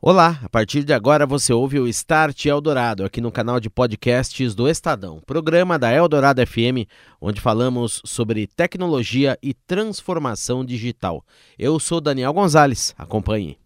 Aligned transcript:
Olá, 0.00 0.38
a 0.44 0.48
partir 0.48 0.84
de 0.84 0.92
agora 0.92 1.26
você 1.26 1.52
ouve 1.52 1.80
o 1.80 1.88
Start 1.88 2.46
Eldorado 2.46 3.04
aqui 3.04 3.20
no 3.20 3.32
canal 3.32 3.58
de 3.58 3.68
podcasts 3.68 4.54
do 4.54 4.68
Estadão, 4.68 5.20
programa 5.26 5.76
da 5.76 5.92
Eldorado 5.92 6.40
FM, 6.46 6.86
onde 7.20 7.40
falamos 7.40 8.00
sobre 8.04 8.46
tecnologia 8.46 9.36
e 9.42 9.52
transformação 9.52 10.64
digital. 10.64 11.24
Eu 11.58 11.80
sou 11.80 12.00
Daniel 12.00 12.32
Gonzalez, 12.32 12.94
acompanhe. 12.96 13.58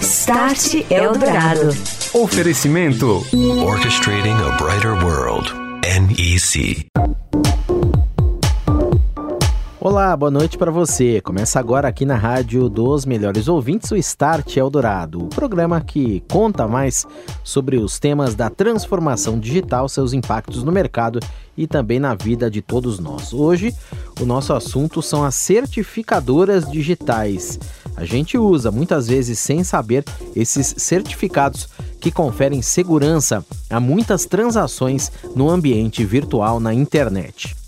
Start 0.00 0.74
Eldorado. 0.88 1.70
Oferecimento 2.14 3.24
Orchestrating 3.66 4.30
a 4.30 4.56
Brighter 4.56 5.04
World. 5.04 5.52
NEC. 5.82 6.86
Olá, 9.84 10.16
boa 10.16 10.30
noite 10.30 10.56
para 10.56 10.70
você. 10.70 11.20
Começa 11.20 11.58
agora 11.58 11.88
aqui 11.88 12.04
na 12.04 12.14
Rádio 12.14 12.68
dos 12.68 13.04
Melhores 13.04 13.48
Ouvintes, 13.48 13.90
o 13.90 13.96
Start 13.96 14.56
Eldorado, 14.56 15.24
o 15.24 15.26
programa 15.26 15.80
que 15.80 16.22
conta 16.30 16.68
mais 16.68 17.04
sobre 17.42 17.78
os 17.78 17.98
temas 17.98 18.36
da 18.36 18.48
transformação 18.48 19.40
digital, 19.40 19.88
seus 19.88 20.12
impactos 20.12 20.62
no 20.62 20.70
mercado 20.70 21.18
e 21.56 21.66
também 21.66 21.98
na 21.98 22.14
vida 22.14 22.48
de 22.48 22.62
todos 22.62 23.00
nós. 23.00 23.32
Hoje, 23.32 23.74
o 24.20 24.24
nosso 24.24 24.52
assunto 24.52 25.02
são 25.02 25.24
as 25.24 25.34
certificadoras 25.34 26.70
digitais. 26.70 27.58
A 27.96 28.04
gente 28.04 28.38
usa 28.38 28.70
muitas 28.70 29.08
vezes 29.08 29.40
sem 29.40 29.64
saber 29.64 30.04
esses 30.36 30.76
certificados 30.78 31.68
que 32.00 32.12
conferem 32.12 32.62
segurança 32.62 33.44
a 33.68 33.80
muitas 33.80 34.26
transações 34.26 35.10
no 35.34 35.50
ambiente 35.50 36.04
virtual 36.04 36.60
na 36.60 36.72
internet. 36.72 37.60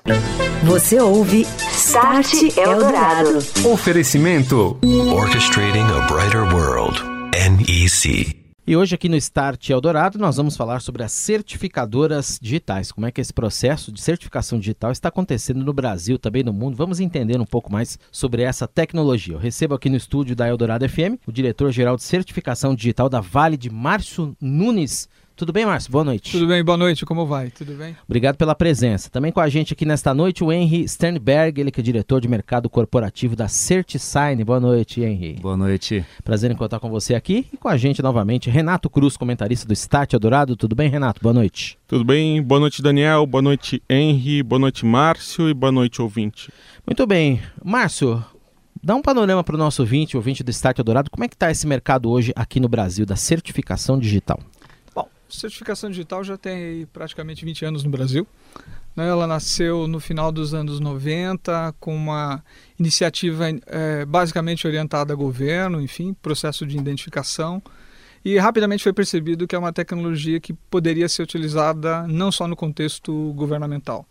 Você 0.65 1.01
ouve 1.01 1.47
Start 1.73 2.35
Eldorado. 2.59 3.39
Oferecimento 3.67 4.79
Orchestrating 5.11 5.81
a 5.81 6.07
Brighter 6.07 6.43
World. 6.55 7.01
NEC. 7.33 8.45
E 8.67 8.77
hoje 8.77 8.95
aqui 8.95 9.09
no 9.09 9.17
Start 9.17 9.71
Eldorado 9.71 10.19
nós 10.19 10.37
vamos 10.37 10.59
falar 10.59 10.81
sobre 10.81 11.03
as 11.03 11.13
certificadoras 11.13 12.39
digitais. 12.41 12.93
Como 12.93 13.07
é 13.07 13.11
que 13.11 13.19
esse 13.19 13.33
processo 13.33 13.91
de 13.91 14.03
certificação 14.03 14.59
digital 14.59 14.93
está 14.93 15.09
acontecendo 15.09 15.65
no 15.65 15.73
Brasil, 15.73 16.19
também 16.19 16.43
no 16.43 16.53
mundo. 16.53 16.77
Vamos 16.77 17.01
entender 17.01 17.41
um 17.41 17.47
pouco 17.47 17.73
mais 17.73 17.99
sobre 18.13 18.43
essa 18.43 18.69
tecnologia. 18.69 19.37
Eu 19.37 19.39
recebo 19.39 19.75
aqui 19.75 19.89
no 19.89 19.97
estúdio 19.97 20.37
da 20.37 20.47
Eldorado 20.47 20.87
FM 20.87 21.17
o 21.27 21.33
diretor-geral 21.33 21.97
de 21.97 22.03
certificação 22.03 22.75
digital 22.75 23.09
da 23.09 23.23
Vale 23.23 23.57
de 23.57 23.71
Márcio 23.71 24.37
Nunes. 24.39 25.09
Tudo 25.37 25.53
bem, 25.53 25.67
Márcio? 25.67 25.91
Boa 25.91 26.05
noite. 26.05 26.31
Tudo 26.31 26.47
bem, 26.47 26.63
boa 26.63 26.79
noite, 26.79 27.05
como 27.05 27.27
vai? 27.27 27.51
Tudo 27.51 27.73
bem? 27.73 27.97
Obrigado 28.07 28.37
pela 28.37 28.55
presença. 28.55 29.11
Também 29.11 29.33
com 29.33 29.41
a 29.41 29.49
gente 29.49 29.73
aqui 29.73 29.85
nesta 29.85 30.15
noite 30.15 30.45
o 30.45 30.53
Henry 30.53 30.87
Sternberg, 30.87 31.61
ele 31.61 31.73
que 31.73 31.81
é 31.81 31.83
diretor 31.83 32.21
de 32.21 32.29
mercado 32.29 32.71
corporativo 32.71 33.35
da 33.35 33.49
CertiSign. 33.49 34.45
Boa 34.45 34.61
noite, 34.61 35.03
Henry. 35.03 35.33
Boa 35.43 35.57
noite. 35.57 36.07
Prazer 36.23 36.53
em 36.53 36.55
contar 36.55 36.79
com 36.79 36.89
você 36.89 37.17
aqui 37.17 37.49
e 37.53 37.57
com 37.57 37.67
a 37.67 37.77
gente 37.77 38.01
novamente 38.01 38.49
Renato 38.49 38.89
Cruz, 38.89 39.17
comentarista 39.17 39.67
do 39.67 39.73
Start 39.73 40.15
Adorado. 40.15 40.55
Tudo 40.55 40.77
bem, 40.77 40.89
Renato? 40.89 41.21
Boa 41.21 41.33
noite. 41.33 41.77
Tudo 41.89 42.05
bem? 42.05 42.41
Boa 42.41 42.61
noite, 42.61 42.81
Daniel. 42.81 43.27
Boa 43.27 43.43
noite, 43.43 43.83
Henry. 43.91 44.41
Boa 44.41 44.61
noite, 44.61 44.87
Márcio. 44.87 45.49
E 45.49 45.55
boa 45.55 45.73
noite, 45.73 46.01
ouvinte. 46.01 46.49
Muito 46.87 47.05
bem. 47.09 47.43
Márcio, 47.65 48.25
dá 48.81 48.95
um 48.95 49.03
panorama 49.03 49.43
para 49.43 49.57
o 49.57 49.59
nosso 49.59 49.83
ouvinte, 49.83 50.17
ouvinte 50.17 50.45
do 50.45 50.51
Start 50.53 50.79
Adorado. 50.79 51.11
Como 51.11 51.25
é 51.25 51.29
que 51.29 51.35
está 51.35 51.51
esse 51.51 51.67
mercado 51.67 52.09
hoje 52.09 52.33
aqui 52.37 52.61
no 52.61 52.69
Brasil 52.69 53.05
da 53.05 53.17
certificação 53.17 53.99
digital? 53.99 54.39
Certificação 55.37 55.91
digital 55.91 56.23
já 56.25 56.37
tem 56.37 56.87
praticamente 56.93 57.45
20 57.45 57.65
anos 57.65 57.85
no 57.85 57.91
Brasil. 57.91 58.27
Né? 58.97 59.09
Ela 59.09 59.27
nasceu 59.27 59.87
no 59.87 60.01
final 60.01 60.31
dos 60.31 60.55
anos 60.55 60.81
90 60.81 61.75
com 61.81 61.95
uma 61.95 62.43
iniciativa 62.79 63.47
é, 63.67 64.05
basicamente 64.05 64.67
orientada 64.67 65.13
a 65.13 65.17
governo, 65.17 65.81
enfim, 65.81 66.15
processo 66.15 66.67
de 66.67 66.77
identificação. 66.77 67.63
E 68.25 68.39
rapidamente 68.39 68.83
foi 68.83 68.93
percebido 68.93 69.47
que 69.47 69.55
é 69.55 69.59
uma 69.59 69.73
tecnologia 69.73 70.41
que 70.41 70.55
poderia 70.55 71.09
ser 71.09 71.23
utilizada 71.23 72.07
não 72.07 72.33
só 72.33 72.49
no 72.49 72.57
contexto 72.57 73.33
governamental. 73.35 74.07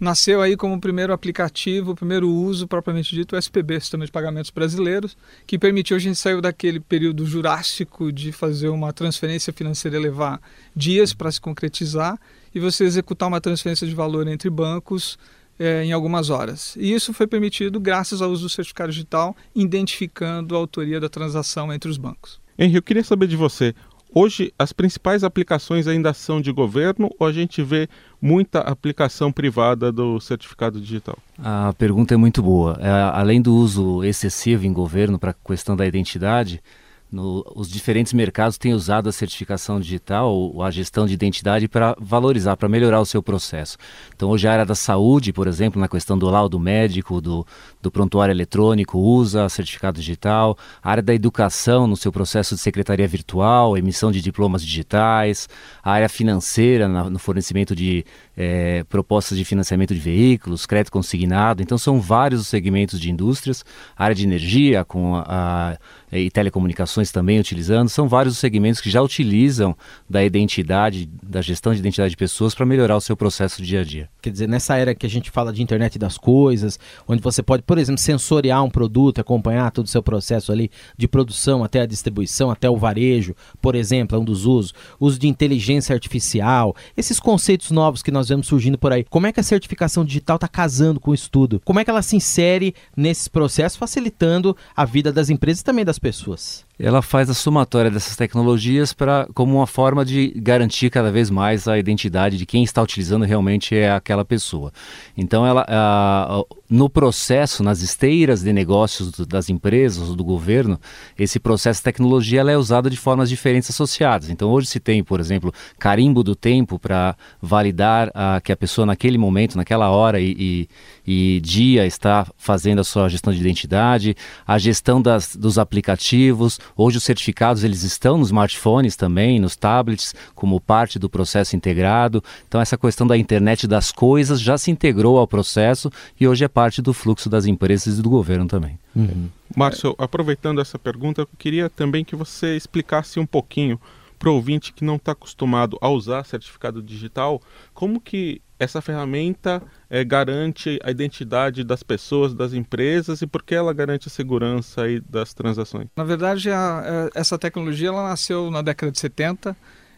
Nasceu 0.00 0.40
aí 0.40 0.56
como 0.56 0.74
o 0.74 0.80
primeiro 0.80 1.12
aplicativo, 1.12 1.92
o 1.92 1.94
primeiro 1.94 2.28
uso 2.28 2.66
propriamente 2.66 3.14
dito, 3.14 3.36
o 3.36 3.38
SPB, 3.38 3.80
Sistema 3.80 4.06
de 4.06 4.10
Pagamentos 4.10 4.50
Brasileiros, 4.50 5.14
que 5.46 5.58
permitiu, 5.58 5.94
a 5.94 6.00
gente 6.00 6.16
saiu 6.18 6.40
daquele 6.40 6.80
período 6.80 7.26
jurássico 7.26 8.10
de 8.10 8.32
fazer 8.32 8.70
uma 8.70 8.94
transferência 8.94 9.52
financeira 9.52 9.98
levar 9.98 10.40
dias 10.74 11.12
para 11.12 11.30
se 11.30 11.38
concretizar 11.38 12.18
e 12.54 12.58
você 12.58 12.84
executar 12.84 13.28
uma 13.28 13.42
transferência 13.42 13.86
de 13.86 13.94
valor 13.94 14.26
entre 14.26 14.48
bancos 14.48 15.18
é, 15.58 15.84
em 15.84 15.92
algumas 15.92 16.30
horas. 16.30 16.74
E 16.78 16.94
isso 16.94 17.12
foi 17.12 17.26
permitido 17.26 17.78
graças 17.78 18.22
ao 18.22 18.30
uso 18.30 18.44
do 18.44 18.48
certificado 18.48 18.90
digital, 18.90 19.36
identificando 19.54 20.56
a 20.56 20.58
autoria 20.58 20.98
da 20.98 21.10
transação 21.10 21.70
entre 21.70 21.90
os 21.90 21.98
bancos. 21.98 22.40
Henrique, 22.58 22.78
eu 22.78 22.82
queria 22.82 23.04
saber 23.04 23.26
de 23.26 23.36
você. 23.36 23.74
Hoje, 24.12 24.52
as 24.58 24.72
principais 24.72 25.22
aplicações 25.22 25.86
ainda 25.86 26.12
são 26.12 26.40
de 26.40 26.50
governo 26.50 27.10
ou 27.18 27.26
a 27.26 27.32
gente 27.32 27.62
vê 27.62 27.88
muita 28.20 28.60
aplicação 28.60 29.32
privada 29.32 29.90
do 29.90 30.20
certificado 30.20 30.80
digital? 30.80 31.16
A 31.38 31.72
pergunta 31.78 32.14
é 32.14 32.16
muito 32.16 32.42
boa. 32.42 32.78
É, 32.80 32.90
além 33.14 33.40
do 33.40 33.54
uso 33.54 34.04
excessivo 34.04 34.66
em 34.66 34.72
governo 34.72 35.18
para 35.18 35.30
a 35.30 35.34
questão 35.34 35.76
da 35.76 35.86
identidade, 35.86 36.62
no, 37.10 37.44
os 37.54 37.68
diferentes 37.68 38.12
mercados 38.12 38.56
têm 38.56 38.72
usado 38.72 39.08
a 39.08 39.12
certificação 39.12 39.80
digital 39.80 40.32
ou 40.32 40.62
a 40.62 40.70
gestão 40.70 41.06
de 41.06 41.14
identidade 41.14 41.68
para 41.68 41.96
valorizar, 41.98 42.56
para 42.56 42.68
melhorar 42.68 43.00
o 43.00 43.06
seu 43.06 43.22
processo. 43.22 43.76
Então, 44.14 44.30
hoje 44.30 44.46
a 44.46 44.52
área 44.52 44.66
da 44.66 44.74
saúde, 44.74 45.32
por 45.32 45.46
exemplo, 45.48 45.80
na 45.80 45.88
questão 45.88 46.16
do 46.16 46.28
laudo 46.28 46.58
médico, 46.58 47.20
do, 47.20 47.46
do 47.82 47.90
prontuário 47.90 48.32
eletrônico, 48.32 48.98
usa 48.98 49.48
certificado 49.48 49.98
digital. 49.98 50.56
A 50.82 50.90
área 50.90 51.02
da 51.02 51.14
educação, 51.14 51.86
no 51.86 51.96
seu 51.96 52.12
processo 52.12 52.54
de 52.54 52.60
secretaria 52.60 53.08
virtual, 53.08 53.76
emissão 53.76 54.12
de 54.12 54.20
diplomas 54.20 54.62
digitais. 54.62 55.48
A 55.82 55.92
área 55.92 56.08
financeira, 56.08 56.86
na, 56.86 57.10
no 57.10 57.18
fornecimento 57.18 57.74
de 57.74 58.04
é, 58.42 58.84
propostas 58.84 59.36
de 59.36 59.44
financiamento 59.44 59.92
de 59.92 60.00
veículos, 60.00 60.64
crédito 60.64 60.90
consignado. 60.90 61.62
Então, 61.62 61.76
são 61.76 62.00
vários 62.00 62.40
os 62.40 62.48
segmentos 62.48 62.98
de 62.98 63.10
indústrias. 63.10 63.62
Área 63.94 64.14
de 64.16 64.24
energia, 64.24 64.82
com 64.82 65.14
a, 65.14 65.24
a 65.72 65.78
e 66.12 66.30
telecomunicações 66.30 67.12
também 67.12 67.38
utilizando, 67.38 67.88
são 67.88 68.08
vários 68.08 68.34
os 68.34 68.40
segmentos 68.40 68.80
que 68.80 68.90
já 68.90 69.00
utilizam 69.00 69.76
da 70.08 70.24
identidade, 70.24 71.08
da 71.22 71.40
gestão 71.40 71.72
de 71.72 71.78
identidade 71.78 72.10
de 72.10 72.16
pessoas 72.16 72.54
para 72.54 72.66
melhorar 72.66 72.96
o 72.96 73.00
seu 73.00 73.16
processo 73.16 73.62
dia 73.62 73.80
a 73.80 73.84
dia. 73.84 74.08
Quer 74.20 74.30
dizer, 74.30 74.48
nessa 74.48 74.76
era 74.76 74.94
que 74.94 75.06
a 75.06 75.10
gente 75.10 75.30
fala 75.30 75.52
de 75.52 75.62
internet 75.62 75.98
das 75.98 76.18
coisas, 76.18 76.78
onde 77.06 77.22
você 77.22 77.42
pode, 77.42 77.62
por 77.62 77.78
exemplo, 77.78 78.00
sensoriar 78.00 78.64
um 78.64 78.70
produto, 78.70 79.20
acompanhar 79.20 79.70
todo 79.70 79.86
o 79.86 79.88
seu 79.88 80.02
processo 80.02 80.50
ali 80.50 80.70
de 80.96 81.06
produção 81.06 81.62
até 81.62 81.82
a 81.82 81.86
distribuição, 81.86 82.50
até 82.50 82.68
o 82.68 82.76
varejo, 82.76 83.34
por 83.60 83.74
exemplo, 83.74 84.16
é 84.16 84.20
um 84.20 84.24
dos 84.24 84.46
usos, 84.46 84.74
uso 84.98 85.18
de 85.18 85.28
inteligência 85.28 85.94
artificial, 85.94 86.74
esses 86.96 87.20
conceitos 87.20 87.70
novos 87.70 88.02
que 88.02 88.10
nós 88.10 88.29
vemos 88.30 88.46
surgindo 88.46 88.78
por 88.78 88.92
aí. 88.92 89.04
Como 89.04 89.26
é 89.26 89.32
que 89.32 89.40
a 89.40 89.44
certificação 89.44 90.04
digital 90.04 90.36
está 90.36 90.48
casando 90.48 90.98
com 90.98 91.10
o 91.10 91.14
estudo? 91.14 91.60
Como 91.64 91.78
é 91.78 91.84
que 91.84 91.90
ela 91.90 92.02
se 92.02 92.16
insere 92.16 92.74
nesses 92.96 93.28
processos, 93.28 93.78
facilitando 93.78 94.56
a 94.74 94.84
vida 94.84 95.12
das 95.12 95.28
empresas 95.28 95.60
e 95.60 95.64
também 95.64 95.84
das 95.84 95.98
pessoas? 95.98 96.64
Ela 96.82 97.02
faz 97.02 97.28
a 97.28 97.34
somatória 97.34 97.90
dessas 97.90 98.16
tecnologias 98.16 98.94
para 98.94 99.28
como 99.34 99.56
uma 99.56 99.66
forma 99.66 100.02
de 100.02 100.32
garantir 100.36 100.88
cada 100.88 101.12
vez 101.12 101.28
mais 101.28 101.68
a 101.68 101.78
identidade 101.78 102.38
de 102.38 102.46
quem 102.46 102.64
está 102.64 102.80
utilizando 102.80 103.26
realmente 103.26 103.76
é 103.76 103.90
aquela 103.90 104.24
pessoa. 104.24 104.72
Então, 105.14 105.46
ela, 105.46 105.66
a, 105.68 106.42
no 106.70 106.88
processo, 106.88 107.62
nas 107.62 107.82
esteiras 107.82 108.42
de 108.42 108.50
negócios 108.50 109.10
das 109.26 109.50
empresas, 109.50 110.14
do 110.14 110.24
governo, 110.24 110.80
esse 111.18 111.38
processo 111.38 111.80
de 111.80 111.84
tecnologia 111.84 112.40
ela 112.40 112.50
é 112.50 112.56
usada 112.56 112.88
de 112.88 112.96
formas 112.96 113.28
diferentes 113.28 113.68
associadas. 113.68 114.30
Então, 114.30 114.50
hoje 114.50 114.68
se 114.68 114.80
tem, 114.80 115.04
por 115.04 115.20
exemplo, 115.20 115.52
carimbo 115.78 116.22
do 116.22 116.34
tempo 116.34 116.78
para 116.78 117.14
validar 117.42 118.10
a, 118.14 118.40
que 118.40 118.52
a 118.52 118.56
pessoa 118.56 118.86
naquele 118.86 119.18
momento, 119.18 119.54
naquela 119.54 119.90
hora 119.90 120.18
e, 120.18 120.68
e, 121.06 121.36
e 121.36 121.40
dia 121.40 121.86
está 121.86 122.26
fazendo 122.38 122.80
a 122.80 122.84
sua 122.84 123.06
gestão 123.10 123.34
de 123.34 123.40
identidade, 123.40 124.16
a 124.46 124.56
gestão 124.56 125.02
das, 125.02 125.36
dos 125.36 125.58
aplicativos. 125.58 126.58
Hoje 126.76 126.98
os 126.98 127.04
certificados 127.04 127.64
eles 127.64 127.82
estão 127.82 128.18
nos 128.18 128.28
smartphones 128.28 128.96
também, 128.96 129.40
nos 129.40 129.56
tablets, 129.56 130.14
como 130.34 130.60
parte 130.60 130.98
do 130.98 131.08
processo 131.08 131.56
integrado. 131.56 132.22
Então 132.46 132.60
essa 132.60 132.76
questão 132.76 133.06
da 133.06 133.16
internet 133.16 133.66
das 133.66 133.92
coisas 133.92 134.40
já 134.40 134.56
se 134.56 134.70
integrou 134.70 135.18
ao 135.18 135.26
processo 135.26 135.90
e 136.18 136.26
hoje 136.26 136.44
é 136.44 136.48
parte 136.48 136.80
do 136.80 136.92
fluxo 136.92 137.28
das 137.28 137.46
empresas 137.46 137.98
e 137.98 138.02
do 138.02 138.10
governo 138.10 138.46
também. 138.46 138.78
Uhum. 138.94 139.28
Márcio, 139.56 139.94
aproveitando 139.98 140.60
essa 140.60 140.78
pergunta, 140.78 141.22
eu 141.22 141.28
queria 141.38 141.68
também 141.68 142.04
que 142.04 142.14
você 142.14 142.56
explicasse 142.56 143.18
um 143.18 143.26
pouquinho 143.26 143.80
para 144.20 144.30
o 144.30 144.34
ouvinte 144.34 144.74
que 144.74 144.84
não 144.84 144.96
está 144.96 145.12
acostumado 145.12 145.78
a 145.80 145.88
usar 145.88 146.24
certificado 146.24 146.82
digital, 146.82 147.40
como 147.72 147.98
que 147.98 148.42
essa 148.58 148.82
ferramenta 148.82 149.62
é, 149.88 150.04
garante 150.04 150.78
a 150.84 150.90
identidade 150.90 151.64
das 151.64 151.82
pessoas, 151.82 152.34
das 152.34 152.52
empresas 152.52 153.22
e 153.22 153.26
por 153.26 153.42
que 153.42 153.54
ela 153.54 153.72
garante 153.72 154.08
a 154.08 154.10
segurança 154.10 154.82
aí 154.82 155.00
das 155.00 155.32
transações? 155.32 155.88
Na 155.96 156.04
verdade, 156.04 156.50
a, 156.50 156.80
a, 156.80 157.18
essa 157.18 157.38
tecnologia 157.38 157.88
ela 157.88 158.10
nasceu 158.10 158.50
na 158.50 158.60
década 158.60 158.92
de 158.92 158.98
70. 158.98 159.56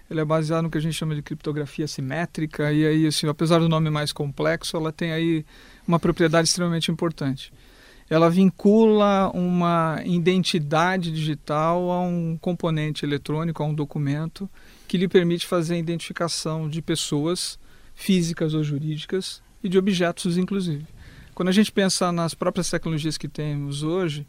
Ela 0.08 0.20
é 0.20 0.24
baseada 0.24 0.62
no 0.62 0.70
que 0.70 0.78
a 0.78 0.80
gente 0.80 0.94
chama 0.94 1.16
de 1.16 1.22
criptografia 1.22 1.88
simétrica 1.88 2.72
e 2.72 2.86
aí, 2.86 3.06
assim, 3.08 3.26
apesar 3.26 3.58
do 3.58 3.68
nome 3.68 3.90
mais 3.90 4.12
complexo, 4.12 4.76
ela 4.76 4.92
tem 4.92 5.10
aí 5.10 5.44
uma 5.88 5.98
propriedade 5.98 6.46
extremamente 6.46 6.92
importante. 6.92 7.52
Ela 8.08 8.28
vincula 8.28 9.30
uma 9.34 10.00
identidade 10.04 11.10
digital 11.10 11.90
a 11.90 12.00
um 12.02 12.36
componente 12.40 13.04
eletrônico, 13.04 13.62
a 13.62 13.66
um 13.66 13.74
documento, 13.74 14.48
que 14.86 14.98
lhe 14.98 15.08
permite 15.08 15.46
fazer 15.46 15.74
a 15.74 15.78
identificação 15.78 16.68
de 16.68 16.82
pessoas 16.82 17.58
físicas 17.94 18.54
ou 18.54 18.62
jurídicas 18.62 19.42
e 19.62 19.68
de 19.68 19.78
objetos, 19.78 20.36
inclusive. 20.36 20.84
Quando 21.34 21.48
a 21.48 21.52
gente 21.52 21.72
pensa 21.72 22.12
nas 22.12 22.34
próprias 22.34 22.68
tecnologias 22.68 23.16
que 23.16 23.28
temos 23.28 23.82
hoje, 23.82 24.26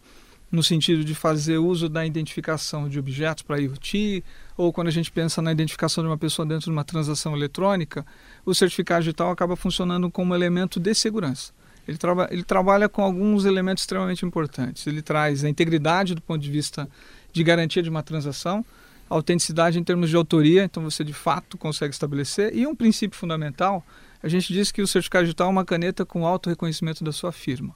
no 0.53 0.61
sentido 0.61 1.03
de 1.03 1.15
fazer 1.15 1.57
uso 1.57 1.89
da 1.89 2.05
identificação 2.05 2.87
de 2.87 2.99
objetos 2.99 3.41
para 3.41 3.59
IoT, 3.59 4.23
ou 4.55 4.71
quando 4.71 4.87
a 4.87 4.91
gente 4.91 5.11
pensa 5.11 5.41
na 5.41 5.51
identificação 5.51 6.03
de 6.03 6.09
uma 6.09 6.17
pessoa 6.17 6.45
dentro 6.45 6.65
de 6.65 6.71
uma 6.71 6.83
transação 6.83 7.35
eletrônica, 7.35 8.05
o 8.45 8.53
certificado 8.53 9.01
digital 9.01 9.31
acaba 9.31 9.55
funcionando 9.55 10.11
como 10.11 10.35
elemento 10.35 10.79
de 10.79 10.93
segurança. 10.93 11.51
Ele, 11.87 11.97
traba 11.97 12.27
ele 12.31 12.43
trabalha 12.43 12.87
com 12.87 13.01
alguns 13.01 13.45
elementos 13.45 13.83
extremamente 13.83 14.25
importantes. 14.25 14.87
Ele 14.87 15.01
traz 15.01 15.43
a 15.43 15.49
integridade 15.49 16.15
do 16.15 16.21
ponto 16.21 16.41
de 16.41 16.49
vista 16.49 16.89
de 17.31 17.43
garantia 17.43 17.83
de 17.83 17.89
uma 17.89 18.03
transação, 18.03 18.65
a 19.09 19.15
autenticidade 19.15 19.79
em 19.79 19.83
termos 19.83 20.09
de 20.09 20.15
autoria, 20.15 20.63
então 20.63 20.83
você 20.83 21.03
de 21.03 21.13
fato 21.13 21.57
consegue 21.57 21.93
estabelecer, 21.93 22.55
e 22.55 22.65
um 22.65 22.75
princípio 22.75 23.17
fundamental, 23.17 23.85
a 24.21 24.27
gente 24.27 24.53
diz 24.53 24.71
que 24.71 24.81
o 24.81 24.87
certificado 24.87 25.25
digital 25.25 25.47
é 25.47 25.51
uma 25.51 25.65
caneta 25.65 26.05
com 26.05 26.25
auto 26.25 26.49
reconhecimento 26.49 27.03
da 27.03 27.11
sua 27.11 27.31
firma. 27.31 27.75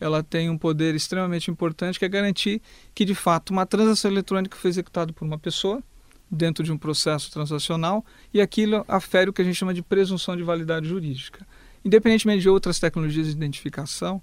Ela 0.00 0.22
tem 0.22 0.50
um 0.50 0.58
poder 0.58 0.94
extremamente 0.94 1.50
importante 1.50 1.98
que 1.98 2.04
é 2.04 2.08
garantir 2.08 2.60
que 2.94 3.04
de 3.04 3.14
fato 3.14 3.50
uma 3.50 3.64
transação 3.64 4.10
eletrônica 4.10 4.56
foi 4.56 4.68
executada 4.68 5.12
por 5.12 5.24
uma 5.24 5.38
pessoa 5.38 5.82
dentro 6.30 6.64
de 6.64 6.72
um 6.72 6.76
processo 6.76 7.30
transacional 7.30 8.04
e 8.34 8.40
aquilo 8.40 8.84
afere 8.88 9.30
o 9.30 9.32
que 9.32 9.40
a 9.40 9.44
gente 9.44 9.54
chama 9.54 9.72
de 9.72 9.82
presunção 9.82 10.36
de 10.36 10.42
validade 10.42 10.88
jurídica. 10.88 11.46
Independentemente 11.86 12.42
de 12.42 12.48
outras 12.48 12.80
tecnologias 12.80 13.28
de 13.28 13.32
identificação, 13.34 14.20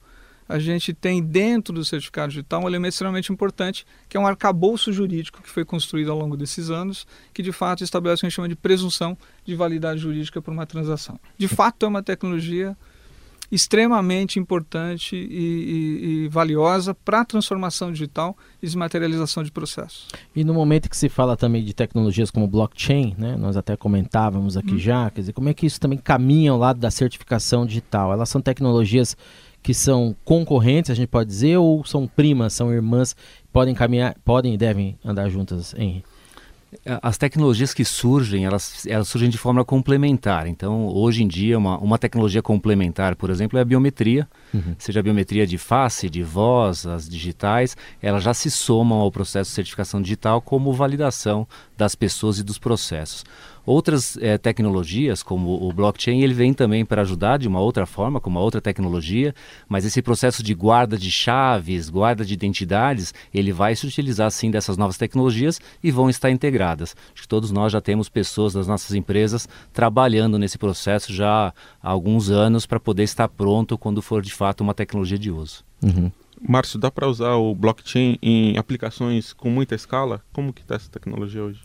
a 0.49 0.59
gente 0.59 0.93
tem 0.93 1.23
dentro 1.23 1.73
do 1.73 1.85
certificado 1.85 2.27
digital 2.27 2.61
um 2.61 2.67
elemento 2.67 2.91
extremamente 2.91 3.31
importante, 3.31 3.85
que 4.09 4.17
é 4.17 4.19
um 4.19 4.27
arcabouço 4.27 4.91
jurídico 4.91 5.41
que 5.41 5.49
foi 5.49 5.63
construído 5.63 6.11
ao 6.11 6.19
longo 6.19 6.35
desses 6.35 6.69
anos, 6.69 7.07
que 7.33 7.41
de 7.41 7.53
fato 7.53 7.81
estabelece 7.81 8.19
o 8.19 8.19
que 8.19 8.25
a 8.25 8.29
gente 8.29 8.35
chama 8.35 8.49
de 8.49 8.55
presunção 8.57 9.17
de 9.45 9.55
validade 9.55 10.01
jurídica 10.01 10.41
por 10.41 10.51
uma 10.51 10.65
transação. 10.65 11.17
De 11.37 11.47
fato, 11.47 11.85
é 11.85 11.87
uma 11.87 12.03
tecnologia 12.03 12.75
extremamente 13.53 14.39
importante 14.39 15.15
e, 15.15 15.19
e, 15.19 16.25
e 16.25 16.27
valiosa 16.27 16.95
para 16.95 17.21
a 17.21 17.25
transformação 17.25 17.91
digital 17.91 18.35
e 18.61 18.65
desmaterialização 18.65 19.43
de 19.43 19.51
processos. 19.51 20.07
E 20.35 20.43
no 20.43 20.55
momento 20.55 20.89
que 20.89 20.97
se 20.97 21.07
fala 21.07 21.37
também 21.37 21.63
de 21.63 21.71
tecnologias 21.71 22.31
como 22.31 22.47
blockchain, 22.47 23.15
né, 23.15 23.35
nós 23.37 23.55
até 23.55 23.77
comentávamos 23.77 24.57
aqui 24.57 24.73
hum. 24.73 24.79
já, 24.79 25.09
quer 25.11 25.21
dizer, 25.21 25.33
como 25.33 25.49
é 25.49 25.53
que 25.53 25.67
isso 25.67 25.79
também 25.79 25.99
caminha 25.99 26.51
ao 26.51 26.57
lado 26.57 26.79
da 26.79 26.89
certificação 26.89 27.63
digital? 27.63 28.11
Elas 28.11 28.27
são 28.27 28.41
tecnologias 28.41 29.15
que 29.61 29.73
são 29.73 30.15
concorrentes, 30.25 30.89
a 30.89 30.95
gente 30.95 31.07
pode 31.07 31.29
dizer, 31.29 31.57
ou 31.57 31.85
são 31.85 32.07
primas, 32.07 32.53
são 32.53 32.73
irmãs, 32.73 33.15
podem 33.51 33.75
caminhar, 33.75 34.15
podem 34.25 34.55
e 34.55 34.57
devem 34.57 34.97
andar 35.05 35.29
juntas, 35.29 35.75
Henrique? 35.77 36.12
As 37.01 37.17
tecnologias 37.17 37.73
que 37.73 37.83
surgem, 37.85 38.45
elas, 38.45 38.85
elas 38.85 39.07
surgem 39.07 39.29
de 39.29 39.37
forma 39.37 39.63
complementar. 39.63 40.47
Então, 40.47 40.87
hoje 40.87 41.23
em 41.23 41.27
dia, 41.27 41.57
uma, 41.57 41.77
uma 41.79 41.97
tecnologia 41.97 42.41
complementar, 42.41 43.15
por 43.15 43.29
exemplo, 43.29 43.57
é 43.57 43.61
a 43.61 43.65
biometria. 43.65 44.27
Uhum. 44.53 44.75
Seja 44.77 44.99
a 44.99 45.03
biometria 45.03 45.47
de 45.47 45.57
face, 45.57 46.09
de 46.09 46.21
voz, 46.21 46.85
as 46.85 47.09
digitais, 47.09 47.75
elas 48.01 48.23
já 48.23 48.33
se 48.33 48.51
somam 48.51 48.99
ao 48.99 49.11
processo 49.11 49.49
de 49.49 49.55
certificação 49.55 50.01
digital 50.01 50.41
como 50.41 50.71
validação 50.73 51.47
das 51.77 51.95
pessoas 51.95 52.37
e 52.39 52.43
dos 52.43 52.59
processos. 52.59 53.23
Outras 53.65 54.17
é, 54.17 54.37
tecnologias, 54.37 55.23
como 55.23 55.65
o 55.65 55.71
blockchain, 55.71 56.21
ele 56.21 56.33
vem 56.33 56.53
também 56.53 56.83
para 56.83 57.01
ajudar 57.01 57.37
de 57.37 57.47
uma 57.47 57.61
outra 57.61 57.85
forma, 57.85 58.19
com 58.19 58.29
uma 58.29 58.41
outra 58.41 58.59
tecnologia, 58.59 59.33
mas 59.69 59.85
esse 59.85 60.01
processo 60.01 60.43
de 60.43 60.53
guarda 60.53 60.97
de 60.97 61.09
chaves, 61.09 61.89
guarda 61.89 62.25
de 62.25 62.33
identidades, 62.33 63.13
ele 63.33 63.53
vai 63.53 63.73
se 63.73 63.87
utilizar 63.87 64.29
sim 64.31 64.51
dessas 64.51 64.75
novas 64.75 64.97
tecnologias 64.97 65.61
e 65.81 65.91
vão 65.91 66.09
estar 66.09 66.29
integradas. 66.29 66.93
Acho 67.13 67.21
que 67.21 67.27
todos 67.27 67.51
nós 67.51 67.71
já 67.71 67.79
temos 67.79 68.09
pessoas 68.09 68.51
das 68.51 68.67
nossas 68.67 68.93
empresas 68.95 69.47
trabalhando 69.71 70.37
nesse 70.37 70.57
processo 70.57 71.13
já 71.13 71.53
há 71.81 71.89
alguns 71.89 72.29
anos 72.29 72.65
para 72.65 72.81
poder 72.81 73.03
estar 73.03 73.29
pronto 73.29 73.77
quando 73.77 74.01
for 74.01 74.21
de 74.21 74.33
fato 74.33 74.42
uma 74.61 74.73
tecnologia 74.73 75.17
de 75.17 75.31
uso. 75.31 75.63
Uhum. 75.81 76.11
Márcio, 76.41 76.77
dá 76.77 76.91
para 76.91 77.07
usar 77.07 77.35
o 77.35 77.55
blockchain 77.55 78.17
em 78.21 78.57
aplicações 78.57 79.31
com 79.31 79.49
muita 79.49 79.75
escala? 79.75 80.21
Como 80.33 80.51
que 80.51 80.61
está 80.61 80.75
essa 80.75 80.89
tecnologia 80.89 81.41
hoje? 81.41 81.61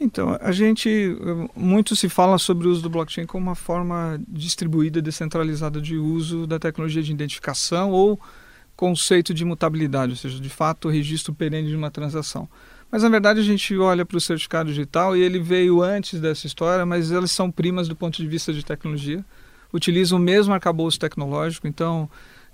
Então, 0.00 0.38
a 0.40 0.52
gente 0.52 1.16
muito 1.56 1.96
se 1.96 2.08
fala 2.08 2.38
sobre 2.38 2.68
o 2.68 2.70
uso 2.70 2.82
do 2.82 2.90
blockchain 2.90 3.26
como 3.26 3.48
uma 3.48 3.56
forma 3.56 4.20
distribuída, 4.28 5.02
descentralizada 5.02 5.80
de 5.80 5.96
uso 5.96 6.46
da 6.46 6.58
tecnologia 6.58 7.02
de 7.02 7.10
identificação 7.10 7.90
ou 7.90 8.18
conceito 8.76 9.34
de 9.34 9.44
mutabilidade, 9.44 10.12
ou 10.12 10.16
seja, 10.16 10.38
de 10.38 10.48
fato 10.48 10.86
o 10.86 10.90
registro 10.90 11.34
perene 11.34 11.68
de 11.68 11.74
uma 11.74 11.90
transação. 11.90 12.48
Mas 12.92 13.02
na 13.02 13.08
verdade 13.08 13.40
a 13.40 13.42
gente 13.42 13.76
olha 13.76 14.06
para 14.06 14.16
o 14.16 14.20
certificado 14.20 14.68
digital 14.70 15.16
e 15.16 15.20
ele 15.20 15.40
veio 15.40 15.82
antes 15.82 16.20
dessa 16.20 16.46
história, 16.46 16.86
mas 16.86 17.10
elas 17.10 17.32
são 17.32 17.50
primas 17.50 17.88
do 17.88 17.96
ponto 17.96 18.16
de 18.16 18.26
vista 18.28 18.52
de 18.52 18.64
tecnologia, 18.64 19.24
utilizam 19.72 20.18
o 20.18 20.20
mesmo 20.20 20.52
arcabouço 20.52 20.98
tecnológico, 20.98 21.66
então 21.66 22.08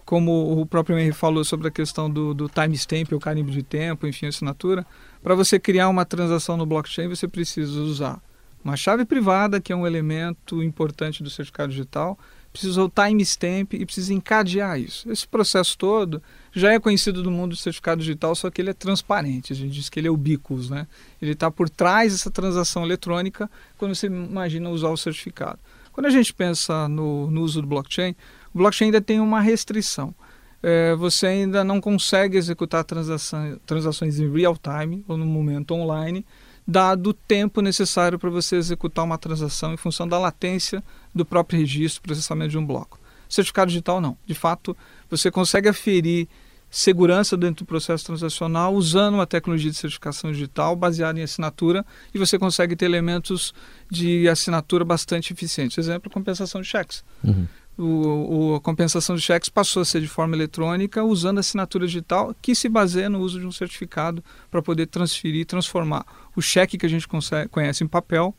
como 0.04 0.60
o 0.60 0.66
próprio 0.66 0.98
Henry 0.98 1.12
falou 1.12 1.44
sobre 1.44 1.68
a 1.68 1.70
questão 1.70 2.10
do, 2.10 2.34
do 2.34 2.48
timestamp, 2.48 3.12
o 3.12 3.20
carimbo 3.20 3.50
de 3.50 3.62
tempo, 3.62 4.06
enfim, 4.06 4.26
assinatura, 4.26 4.86
para 5.22 5.34
você 5.34 5.58
criar 5.58 5.88
uma 5.88 6.04
transação 6.04 6.56
no 6.56 6.66
blockchain, 6.66 7.08
você 7.08 7.26
precisa 7.26 7.80
usar 7.80 8.20
uma 8.62 8.76
chave 8.76 9.04
privada, 9.04 9.60
que 9.60 9.72
é 9.72 9.76
um 9.76 9.86
elemento 9.86 10.62
importante 10.62 11.22
do 11.22 11.30
certificado 11.30 11.70
digital, 11.70 12.18
precisa 12.52 12.82
o 12.82 12.88
timestamp 12.88 13.74
e 13.74 13.84
precisa 13.84 14.14
encadear 14.14 14.78
isso. 14.78 15.10
Esse 15.10 15.26
processo 15.26 15.76
todo 15.76 16.22
já 16.52 16.72
é 16.72 16.78
conhecido 16.78 17.22
do 17.22 17.30
mundo 17.30 17.50
do 17.50 17.56
certificado 17.56 18.00
digital, 18.00 18.34
só 18.34 18.50
que 18.50 18.62
ele 18.62 18.70
é 18.70 18.74
transparente. 18.74 19.52
A 19.52 19.56
gente 19.56 19.72
diz 19.72 19.88
que 19.88 19.98
ele 19.98 20.08
é 20.08 20.10
ubiquus, 20.10 20.70
né? 20.70 20.86
Ele 21.20 21.32
está 21.32 21.50
por 21.50 21.68
trás 21.68 22.12
dessa 22.12 22.30
transação 22.30 22.84
eletrônica 22.84 23.50
quando 23.76 23.94
você 23.94 24.06
imagina 24.06 24.70
usar 24.70 24.88
o 24.88 24.96
certificado. 24.96 25.58
Quando 25.94 26.06
a 26.06 26.10
gente 26.10 26.34
pensa 26.34 26.88
no, 26.88 27.30
no 27.30 27.42
uso 27.42 27.62
do 27.62 27.68
blockchain, 27.68 28.16
o 28.52 28.58
blockchain 28.58 28.88
ainda 28.88 29.00
tem 29.00 29.20
uma 29.20 29.40
restrição. 29.40 30.12
É, 30.60 30.92
você 30.96 31.28
ainda 31.28 31.62
não 31.62 31.80
consegue 31.80 32.36
executar 32.36 32.82
transações, 32.82 33.58
transações 33.64 34.18
em 34.18 34.28
real 34.28 34.56
time 34.56 35.04
ou 35.06 35.16
no 35.16 35.24
momento 35.24 35.72
online, 35.72 36.26
dado 36.66 37.10
o 37.10 37.14
tempo 37.14 37.60
necessário 37.60 38.18
para 38.18 38.28
você 38.28 38.56
executar 38.56 39.04
uma 39.04 39.16
transação 39.16 39.72
em 39.72 39.76
função 39.76 40.08
da 40.08 40.18
latência 40.18 40.82
do 41.14 41.24
próprio 41.24 41.60
registro, 41.60 42.02
processamento 42.02 42.50
de 42.50 42.58
um 42.58 42.66
bloco. 42.66 42.98
Certificado 43.28 43.68
digital 43.68 44.00
não. 44.00 44.18
De 44.26 44.34
fato, 44.34 44.76
você 45.08 45.30
consegue 45.30 45.68
aferir 45.68 46.26
segurança 46.74 47.36
dentro 47.36 47.64
do 47.64 47.68
processo 47.68 48.04
transacional 48.04 48.74
usando 48.74 49.14
uma 49.14 49.26
tecnologia 49.26 49.70
de 49.70 49.76
certificação 49.76 50.32
digital 50.32 50.74
baseada 50.74 51.20
em 51.20 51.22
assinatura 51.22 51.86
e 52.12 52.18
você 52.18 52.38
consegue 52.38 52.74
ter 52.74 52.86
elementos 52.86 53.54
de 53.90 54.28
assinatura 54.28 54.84
bastante 54.84 55.32
eficientes. 55.32 55.78
Exemplo, 55.78 56.10
compensação 56.10 56.60
de 56.60 56.66
cheques. 56.66 57.04
Uhum 57.22 57.46
o, 57.76 57.82
o, 57.82 58.54
a 58.54 58.60
compensação 58.60 59.16
de 59.16 59.22
cheques 59.22 59.48
passou 59.48 59.82
a 59.82 59.84
ser 59.84 60.00
de 60.00 60.08
forma 60.08 60.36
eletrônica 60.36 61.02
usando 61.02 61.38
assinatura 61.38 61.86
digital 61.86 62.34
que 62.40 62.54
se 62.54 62.68
baseia 62.68 63.08
no 63.08 63.20
uso 63.20 63.40
de 63.40 63.46
um 63.46 63.52
certificado 63.52 64.22
para 64.50 64.62
poder 64.62 64.86
transferir, 64.86 65.44
transformar 65.44 66.06
o 66.36 66.40
cheque 66.40 66.78
que 66.78 66.86
a 66.86 66.88
gente 66.88 67.08
consegue, 67.08 67.48
conhece 67.48 67.82
em 67.82 67.88
papel 67.88 68.34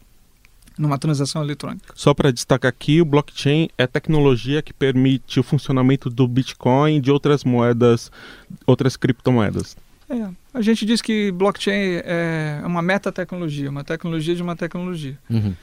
numa 0.77 0.97
transação 0.97 1.43
eletrônica. 1.43 1.93
Só 1.95 2.13
para 2.13 2.31
destacar 2.31 2.69
aqui, 2.69 3.01
o 3.01 3.05
blockchain 3.05 3.69
é 3.77 3.87
tecnologia 3.87 4.61
que 4.61 4.73
permite 4.73 5.39
o 5.39 5.43
funcionamento 5.43 6.09
do 6.09 6.27
Bitcoin 6.27 6.97
e 6.97 7.01
de 7.01 7.11
outras 7.11 7.43
moedas, 7.43 8.11
outras 8.65 8.97
criptomoedas. 8.97 9.77
É, 10.09 10.27
a 10.53 10.61
gente 10.61 10.85
diz 10.85 11.01
que 11.01 11.31
blockchain 11.31 12.01
é 12.03 12.61
uma 12.63 12.81
metatecnologia, 12.81 13.69
uma 13.69 13.83
tecnologia 13.83 14.35
de 14.35 14.43
uma 14.43 14.55
tecnologia. 14.55 15.17
Uhum 15.29 15.53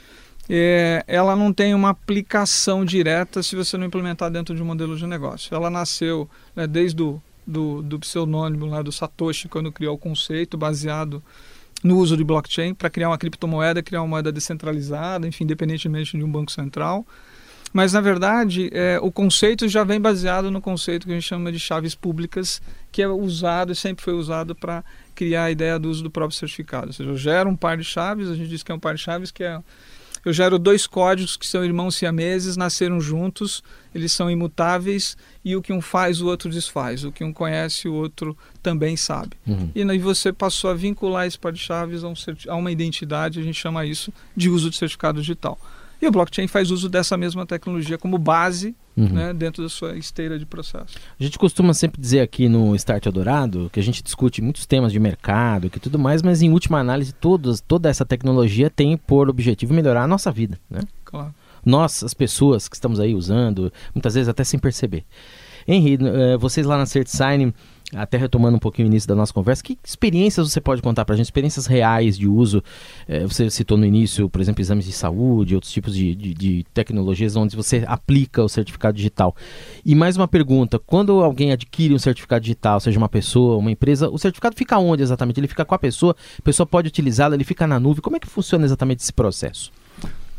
é, 0.49 1.03
ela 1.07 1.35
não 1.35 1.53
tem 1.53 1.73
uma 1.73 1.89
aplicação 1.89 2.83
direta 2.83 3.41
se 3.41 3.55
você 3.55 3.77
não 3.77 3.85
implementar 3.85 4.29
dentro 4.29 4.55
de 4.55 4.61
um 4.61 4.65
modelo 4.65 4.97
de 4.97 5.07
negócio. 5.07 5.53
Ela 5.55 5.69
nasceu 5.69 6.29
né, 6.55 6.67
desde 6.67 7.01
o 7.01 7.21
do, 7.45 7.81
do 7.81 7.99
pseudônimo 7.99 8.65
lá 8.65 8.81
do 8.81 8.91
Satoshi, 8.91 9.49
quando 9.49 9.71
criou 9.71 9.95
o 9.95 9.97
conceito 9.97 10.57
baseado 10.57 11.21
no 11.83 11.97
uso 11.97 12.15
de 12.15 12.23
blockchain 12.23 12.73
para 12.73 12.89
criar 12.89 13.09
uma 13.09 13.17
criptomoeda, 13.17 13.83
criar 13.83 14.01
uma 14.01 14.07
moeda 14.07 14.31
descentralizada, 14.31 15.27
enfim, 15.27 15.43
independentemente 15.43 16.17
de 16.17 16.23
um 16.23 16.31
banco 16.31 16.51
central. 16.51 17.05
Mas, 17.73 17.91
na 17.91 18.01
verdade, 18.01 18.69
é, 18.71 18.99
o 19.01 19.11
conceito 19.11 19.67
já 19.67 19.83
vem 19.83 19.99
baseado 19.99 20.51
no 20.51 20.61
conceito 20.61 21.07
que 21.07 21.11
a 21.11 21.15
gente 21.15 21.27
chama 21.27 21.51
de 21.51 21.59
chaves 21.59 21.95
públicas, 21.95 22.61
que 22.91 23.01
é 23.01 23.07
usado 23.07 23.71
e 23.71 23.75
sempre 23.75 24.03
foi 24.03 24.13
usado 24.13 24.53
para 24.53 24.83
criar 25.15 25.45
a 25.45 25.51
ideia 25.51 25.79
do 25.79 25.89
uso 25.89 26.03
do 26.03 26.11
próprio 26.11 26.37
certificado. 26.37 26.87
Ou 26.87 26.93
seja, 26.93 27.09
eu 27.09 27.17
gero 27.17 27.49
um 27.49 27.55
par 27.55 27.75
de 27.75 27.83
chaves, 27.83 28.29
a 28.29 28.35
gente 28.35 28.47
diz 28.47 28.61
que 28.61 28.71
é 28.71 28.75
um 28.75 28.79
par 28.79 28.93
de 28.93 29.01
chaves 29.01 29.31
que 29.31 29.43
é 29.43 29.59
eu 30.25 30.31
gero 30.31 30.57
dois 30.57 30.87
códigos 30.87 31.35
que 31.35 31.45
são 31.45 31.65
irmãos 31.65 31.95
siameses, 31.95 32.55
nasceram 32.55 32.99
juntos, 33.01 33.63
eles 33.93 34.11
são 34.11 34.31
imutáveis 34.31 35.17
e 35.43 35.55
o 35.55 35.61
que 35.61 35.73
um 35.73 35.81
faz, 35.81 36.21
o 36.21 36.27
outro 36.27 36.49
desfaz. 36.49 37.03
O 37.03 37.11
que 37.11 37.23
um 37.23 37.33
conhece, 37.33 37.87
o 37.87 37.93
outro 37.93 38.37
também 38.61 38.95
sabe. 38.95 39.35
Uhum. 39.45 39.69
E 39.75 39.83
aí 39.83 39.99
você 39.99 40.31
passou 40.31 40.69
a 40.69 40.73
vincular 40.73 41.27
esse 41.27 41.37
par 41.37 41.51
de 41.51 41.59
chaves 41.59 42.03
a, 42.03 42.07
um, 42.07 42.13
a 42.47 42.55
uma 42.55 42.71
identidade, 42.71 43.39
a 43.39 43.43
gente 43.43 43.59
chama 43.59 43.85
isso 43.85 44.13
de 44.35 44.49
uso 44.49 44.69
de 44.69 44.77
certificado 44.77 45.19
digital. 45.19 45.59
E 46.03 46.07
o 46.07 46.11
blockchain 46.11 46.49
faz 46.49 46.69
uso 46.69 46.89
dessa 46.89 47.15
mesma 47.15 47.45
tecnologia 47.45 47.97
como 47.97 48.17
base 48.17 48.75
uhum. 48.97 49.07
né, 49.07 49.33
dentro 49.33 49.63
da 49.63 49.69
sua 49.69 49.95
esteira 49.97 50.37
de 50.37 50.45
processo. 50.45 50.97
A 51.17 51.23
gente 51.23 51.39
costuma 51.39 51.73
sempre 51.73 52.01
dizer 52.01 52.19
aqui 52.19 52.49
no 52.49 52.75
Start 52.75 53.05
Eldorado 53.05 53.69
que 53.71 53.79
a 53.79 53.83
gente 53.83 54.03
discute 54.03 54.41
muitos 54.41 54.65
temas 54.65 54.91
de 54.91 54.99
mercado 54.99 55.67
e 55.67 55.69
tudo 55.69 55.97
mais, 55.97 56.21
mas 56.21 56.41
em 56.41 56.51
última 56.51 56.77
análise 56.77 57.13
todos, 57.13 57.61
toda 57.61 57.87
essa 57.87 58.03
tecnologia 58.03 58.69
tem 58.69 58.97
por 58.97 59.29
objetivo 59.29 59.73
melhorar 59.73 60.03
a 60.03 60.07
nossa 60.07 60.29
vida. 60.29 60.59
Né? 60.69 60.81
Claro. 61.05 61.33
Nós, 61.65 62.03
as 62.03 62.13
pessoas 62.13 62.67
que 62.67 62.75
estamos 62.75 62.99
aí 62.99 63.15
usando, 63.15 63.71
muitas 63.95 64.13
vezes 64.13 64.27
até 64.27 64.43
sem 64.43 64.59
perceber. 64.59 65.05
Henri, 65.67 65.97
eh, 66.01 66.37
vocês 66.37 66.65
lá 66.65 66.77
na 66.77 66.85
CertSign 66.85 67.53
até 67.95 68.17
retomando 68.17 68.55
um 68.55 68.59
pouquinho 68.59 68.87
o 68.87 68.91
início 68.91 69.07
da 69.07 69.15
nossa 69.15 69.33
conversa, 69.33 69.63
que 69.63 69.77
experiências 69.83 70.51
você 70.51 70.61
pode 70.61 70.81
contar 70.81 71.05
para 71.05 71.13
a 71.13 71.17
gente? 71.17 71.25
Experiências 71.25 71.65
reais 71.65 72.17
de 72.17 72.27
uso? 72.27 72.63
É, 73.07 73.25
você 73.25 73.49
citou 73.49 73.77
no 73.77 73.85
início, 73.85 74.29
por 74.29 74.41
exemplo, 74.41 74.61
exames 74.61 74.85
de 74.85 74.91
saúde, 74.91 75.55
outros 75.55 75.71
tipos 75.71 75.93
de, 75.95 76.15
de, 76.15 76.33
de, 76.33 76.65
tecnologias 76.73 77.35
onde 77.35 77.55
você 77.55 77.83
aplica 77.87 78.43
o 78.43 78.49
certificado 78.49 78.95
digital. 78.95 79.35
E 79.85 79.95
mais 79.95 80.17
uma 80.17 80.27
pergunta: 80.27 80.79
quando 80.79 81.23
alguém 81.23 81.51
adquire 81.51 81.93
um 81.93 81.99
certificado 81.99 82.41
digital, 82.41 82.79
seja 82.79 82.97
uma 82.97 83.09
pessoa, 83.09 83.57
uma 83.57 83.71
empresa, 83.71 84.09
o 84.09 84.17
certificado 84.17 84.55
fica 84.55 84.77
onde 84.77 85.03
exatamente? 85.03 85.39
Ele 85.39 85.47
fica 85.47 85.65
com 85.65 85.75
a 85.75 85.79
pessoa, 85.79 86.15
a 86.37 86.41
pessoa 86.41 86.65
pode 86.65 86.87
utilizá-lo, 86.87 87.35
ele 87.35 87.43
fica 87.43 87.67
na 87.67 87.79
nuvem. 87.79 88.01
Como 88.01 88.15
é 88.15 88.19
que 88.19 88.27
funciona 88.27 88.65
exatamente 88.65 88.99
esse 88.99 89.13
processo? 89.13 89.71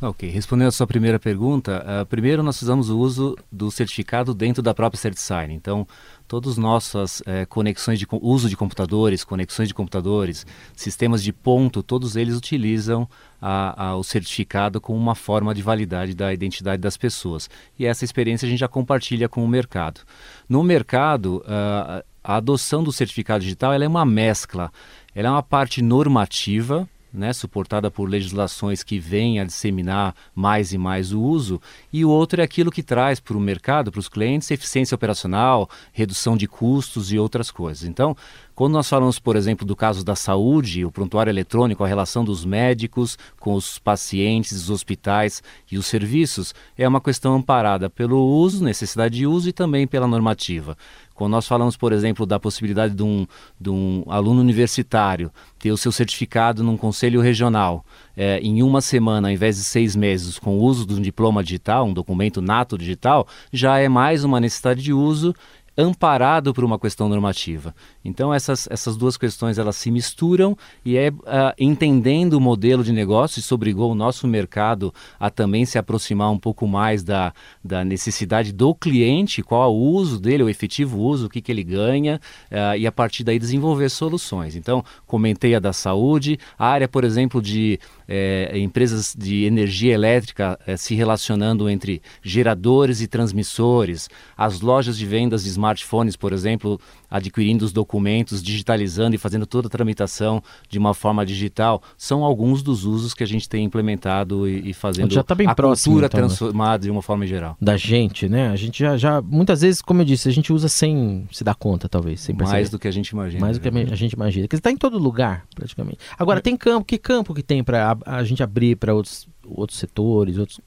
Ok, 0.06 0.28
respondendo 0.28 0.68
a 0.68 0.70
sua 0.70 0.86
primeira 0.86 1.18
pergunta, 1.18 1.82
uh, 1.82 2.04
primeiro 2.04 2.42
nós 2.42 2.58
fizemos 2.58 2.90
o 2.90 2.98
uso 2.98 3.34
do 3.50 3.70
certificado 3.70 4.34
dentro 4.34 4.62
da 4.62 4.74
própria 4.74 5.00
CertSign. 5.00 5.54
Então, 5.54 5.88
todas 6.28 6.58
nossas 6.58 7.22
eh, 7.24 7.46
conexões 7.46 7.98
de 7.98 8.06
uso 8.10 8.50
de 8.50 8.56
computadores, 8.56 9.24
conexões 9.24 9.68
de 9.68 9.74
computadores, 9.74 10.46
sistemas 10.76 11.22
de 11.22 11.32
ponto, 11.32 11.82
todos 11.82 12.16
eles 12.16 12.36
utilizam 12.36 13.08
a, 13.40 13.86
a, 13.88 13.96
o 13.96 14.04
certificado 14.04 14.78
como 14.78 14.98
uma 14.98 15.14
forma 15.14 15.54
de 15.54 15.62
validade 15.62 16.14
da 16.14 16.34
identidade 16.34 16.82
das 16.82 16.98
pessoas. 16.98 17.48
E 17.78 17.86
essa 17.86 18.04
experiência 18.04 18.44
a 18.44 18.50
gente 18.50 18.60
já 18.60 18.68
compartilha 18.68 19.26
com 19.26 19.42
o 19.42 19.48
mercado. 19.48 20.02
No 20.46 20.62
mercado, 20.62 21.42
uh, 21.46 22.04
a 22.22 22.36
adoção 22.36 22.84
do 22.84 22.92
certificado 22.92 23.42
digital 23.42 23.72
é 23.72 23.88
uma 23.88 24.04
mescla. 24.04 24.70
Ela 25.14 25.28
é 25.28 25.30
uma 25.30 25.42
parte 25.42 25.80
normativa, 25.80 26.88
né, 27.14 27.32
suportada 27.32 27.90
por 27.90 28.08
legislações 28.08 28.82
que 28.82 28.98
vêm 28.98 29.38
a 29.38 29.44
disseminar 29.44 30.14
mais 30.34 30.72
e 30.72 30.78
mais 30.78 31.12
o 31.12 31.22
uso, 31.22 31.60
e 31.92 32.04
o 32.04 32.10
outro 32.10 32.40
é 32.40 32.44
aquilo 32.44 32.72
que 32.72 32.82
traz 32.82 33.20
para 33.20 33.36
o 33.36 33.40
mercado, 33.40 33.92
para 33.92 34.00
os 34.00 34.08
clientes, 34.08 34.50
eficiência 34.50 34.94
operacional, 34.94 35.70
redução 35.92 36.36
de 36.36 36.48
custos 36.48 37.12
e 37.12 37.18
outras 37.18 37.50
coisas. 37.50 37.84
Então, 37.84 38.16
quando 38.54 38.74
nós 38.74 38.88
falamos, 38.88 39.18
por 39.18 39.34
exemplo, 39.34 39.66
do 39.66 39.74
caso 39.74 40.04
da 40.04 40.14
saúde, 40.14 40.84
o 40.84 40.90
prontuário 40.90 41.30
eletrônico, 41.30 41.82
a 41.82 41.88
relação 41.88 42.24
dos 42.24 42.44
médicos 42.44 43.18
com 43.40 43.54
os 43.54 43.78
pacientes, 43.78 44.52
os 44.52 44.70
hospitais 44.70 45.42
e 45.70 45.76
os 45.76 45.86
serviços, 45.86 46.54
é 46.78 46.86
uma 46.86 47.00
questão 47.00 47.34
amparada 47.34 47.90
pelo 47.90 48.18
uso, 48.18 48.62
necessidade 48.62 49.16
de 49.16 49.26
uso 49.26 49.48
e 49.48 49.52
também 49.52 49.86
pela 49.86 50.06
normativa. 50.06 50.76
Quando 51.14 51.32
nós 51.32 51.46
falamos, 51.46 51.76
por 51.76 51.92
exemplo, 51.92 52.26
da 52.26 52.40
possibilidade 52.40 52.94
de 52.94 53.02
um, 53.02 53.26
de 53.60 53.70
um 53.70 54.04
aluno 54.08 54.40
universitário 54.40 55.30
ter 55.58 55.70
o 55.70 55.76
seu 55.76 55.92
certificado 55.92 56.62
num 56.62 56.76
conselho 56.76 57.20
regional 57.20 57.84
é, 58.16 58.38
em 58.40 58.62
uma 58.62 58.80
semana, 58.80 59.28
ao 59.28 59.32
invés 59.32 59.56
de 59.56 59.64
seis 59.64 59.94
meses, 59.94 60.38
com 60.38 60.58
o 60.58 60.62
uso 60.62 60.86
de 60.86 60.94
um 60.94 61.00
diploma 61.00 61.42
digital, 61.42 61.86
um 61.86 61.92
documento 61.92 62.42
nato 62.42 62.76
digital, 62.76 63.26
já 63.52 63.78
é 63.78 63.88
mais 63.88 64.24
uma 64.24 64.40
necessidade 64.40 64.82
de 64.82 64.92
uso 64.92 65.34
amparado 65.76 66.54
por 66.54 66.64
uma 66.64 66.78
questão 66.78 67.08
normativa. 67.08 67.74
Então 68.04 68.32
essas, 68.32 68.68
essas 68.70 68.96
duas 68.96 69.16
questões 69.16 69.58
elas 69.58 69.76
se 69.76 69.90
misturam 69.90 70.56
e 70.84 70.96
é 70.96 71.10
uh, 71.10 71.52
entendendo 71.58 72.34
o 72.34 72.40
modelo 72.40 72.84
de 72.84 72.92
negócio, 72.92 73.40
isso 73.40 73.54
obrigou 73.54 73.90
o 73.90 73.94
nosso 73.94 74.26
mercado 74.26 74.94
a 75.18 75.30
também 75.30 75.64
se 75.64 75.78
aproximar 75.78 76.30
um 76.30 76.38
pouco 76.38 76.66
mais 76.66 77.02
da, 77.02 77.32
da 77.62 77.84
necessidade 77.84 78.52
do 78.52 78.74
cliente, 78.74 79.42
qual 79.42 79.64
é 79.64 79.66
o 79.66 79.76
uso 79.76 80.20
dele, 80.20 80.42
o 80.42 80.48
efetivo 80.48 81.00
uso, 81.00 81.26
o 81.26 81.30
que, 81.30 81.40
que 81.40 81.50
ele 81.50 81.64
ganha 81.64 82.20
uh, 82.50 82.76
e 82.76 82.86
a 82.86 82.92
partir 82.92 83.24
daí 83.24 83.38
desenvolver 83.38 83.88
soluções. 83.88 84.56
Então 84.56 84.84
comentei 85.06 85.54
a 85.54 85.58
da 85.58 85.72
saúde, 85.72 86.38
a 86.58 86.66
área, 86.68 86.88
por 86.88 87.04
exemplo, 87.04 87.42
de 87.42 87.78
é, 88.08 88.58
empresas 88.58 89.14
de 89.16 89.44
energia 89.44 89.94
elétrica 89.94 90.58
é, 90.66 90.76
se 90.76 90.94
relacionando 90.94 91.68
entre 91.68 92.02
geradores 92.22 93.00
e 93.00 93.06
transmissores, 93.06 94.08
as 94.36 94.60
lojas 94.60 94.96
de 94.96 95.06
vendas 95.06 95.44
de 95.44 95.50
smartphones, 95.50 96.16
por 96.16 96.32
exemplo, 96.32 96.80
adquirindo 97.10 97.64
os 97.64 97.72
documentos, 97.72 98.42
digitalizando 98.42 99.14
e 99.14 99.18
fazendo 99.18 99.46
toda 99.46 99.68
a 99.68 99.70
tramitação 99.70 100.42
de 100.68 100.78
uma 100.78 100.92
forma 100.94 101.24
digital, 101.24 101.82
são 101.96 102.24
alguns 102.24 102.62
dos 102.62 102.84
usos 102.84 103.14
que 103.14 103.22
a 103.22 103.26
gente 103.26 103.48
tem 103.48 103.64
implementado 103.64 104.48
e, 104.48 104.70
e 104.70 104.74
fazendo 104.74 105.12
já 105.12 105.22
tá 105.22 105.34
bem 105.34 105.46
a 105.46 105.54
próximo, 105.54 105.94
cultura 105.94 106.06
então, 106.06 106.20
né? 106.20 106.26
transformada 106.26 106.82
de 106.84 106.90
uma 106.90 107.02
forma 107.02 107.26
geral. 107.26 107.56
Da 107.60 107.76
gente, 107.76 108.28
né? 108.28 108.48
A 108.48 108.56
gente 108.56 108.80
já, 108.80 108.96
já, 108.96 109.22
muitas 109.22 109.60
vezes, 109.60 109.80
como 109.80 110.00
eu 110.00 110.04
disse, 110.04 110.28
a 110.28 110.32
gente 110.32 110.52
usa 110.52 110.68
sem 110.68 111.26
se 111.30 111.44
dar 111.44 111.54
conta, 111.54 111.88
talvez, 111.88 112.20
sem 112.20 112.34
perceber. 112.34 112.58
Mais 112.58 112.70
do 112.70 112.78
que 112.78 112.88
a 112.88 112.90
gente 112.90 113.10
imagina. 113.10 113.40
Mais 113.40 113.58
do 113.58 113.62
que 113.62 113.68
a 113.68 113.96
gente 113.96 114.12
imagina. 114.12 114.46
Porque 114.46 114.56
está 114.56 114.70
em 114.70 114.76
todo 114.76 114.98
lugar, 114.98 115.44
praticamente. 115.54 115.98
Agora, 116.18 116.40
tem 116.40 116.56
campo, 116.56 116.84
que 116.84 116.98
campo 116.98 117.32
que 117.32 117.42
tem 117.42 117.62
para 117.62 117.93
a, 118.04 118.16
a 118.16 118.24
gente 118.24 118.42
abrir 118.42 118.76
para 118.76 118.94
outros, 118.94 119.28
outros 119.44 119.78
setores, 119.78 120.38
outros... 120.38 120.60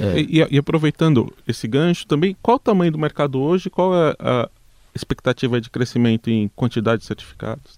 É. 0.00 0.20
E, 0.20 0.46
e, 0.50 0.58
aproveitando 0.58 1.32
esse 1.46 1.68
gancho 1.68 2.06
também, 2.06 2.34
qual 2.42 2.56
o 2.56 2.60
tamanho 2.60 2.92
do 2.92 2.98
mercado 2.98 3.38
hoje? 3.38 3.68
Qual 3.68 3.94
é 3.94 4.16
a 4.18 4.48
expectativa 4.94 5.60
de 5.60 5.68
crescimento 5.68 6.30
em 6.30 6.48
quantidade 6.48 7.00
de 7.00 7.06
certificados? 7.06 7.76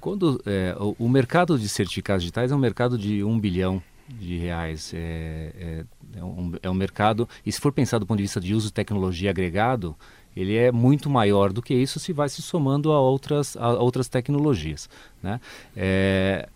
Quando 0.00 0.40
é, 0.46 0.74
o, 0.78 0.96
o, 0.98 1.08
mercado 1.08 1.58
de 1.58 1.68
certificados 1.68 2.22
digitais 2.22 2.50
é 2.50 2.54
um 2.54 2.58
mercado 2.58 2.96
de 2.96 3.22
um 3.22 3.38
bilhão 3.38 3.82
de 4.08 4.36
reais. 4.38 4.92
É, 4.94 5.52
é, 5.58 5.84
é, 6.18 6.24
um, 6.24 6.52
é 6.62 6.70
um 6.70 6.74
mercado, 6.74 7.28
e 7.44 7.50
se 7.50 7.60
for 7.60 7.72
pensar 7.72 7.98
do 7.98 8.06
ponto 8.06 8.18
de 8.18 8.24
vista 8.24 8.40
de 8.40 8.54
uso 8.54 8.68
de 8.68 8.72
tecnologia 8.72 9.30
agregado, 9.30 9.96
ele 10.36 10.56
é 10.56 10.72
muito 10.72 11.08
maior 11.08 11.52
do 11.52 11.62
que 11.62 11.74
isso 11.74 11.98
se 12.00 12.12
vai 12.12 12.28
se 12.28 12.42
somando 12.42 12.92
a 12.92 13.00
outras, 13.00 13.56
a 13.56 13.70
outras 13.74 14.08
tecnologias. 14.08 14.88
Né? 15.22 15.40
É, 15.76 16.48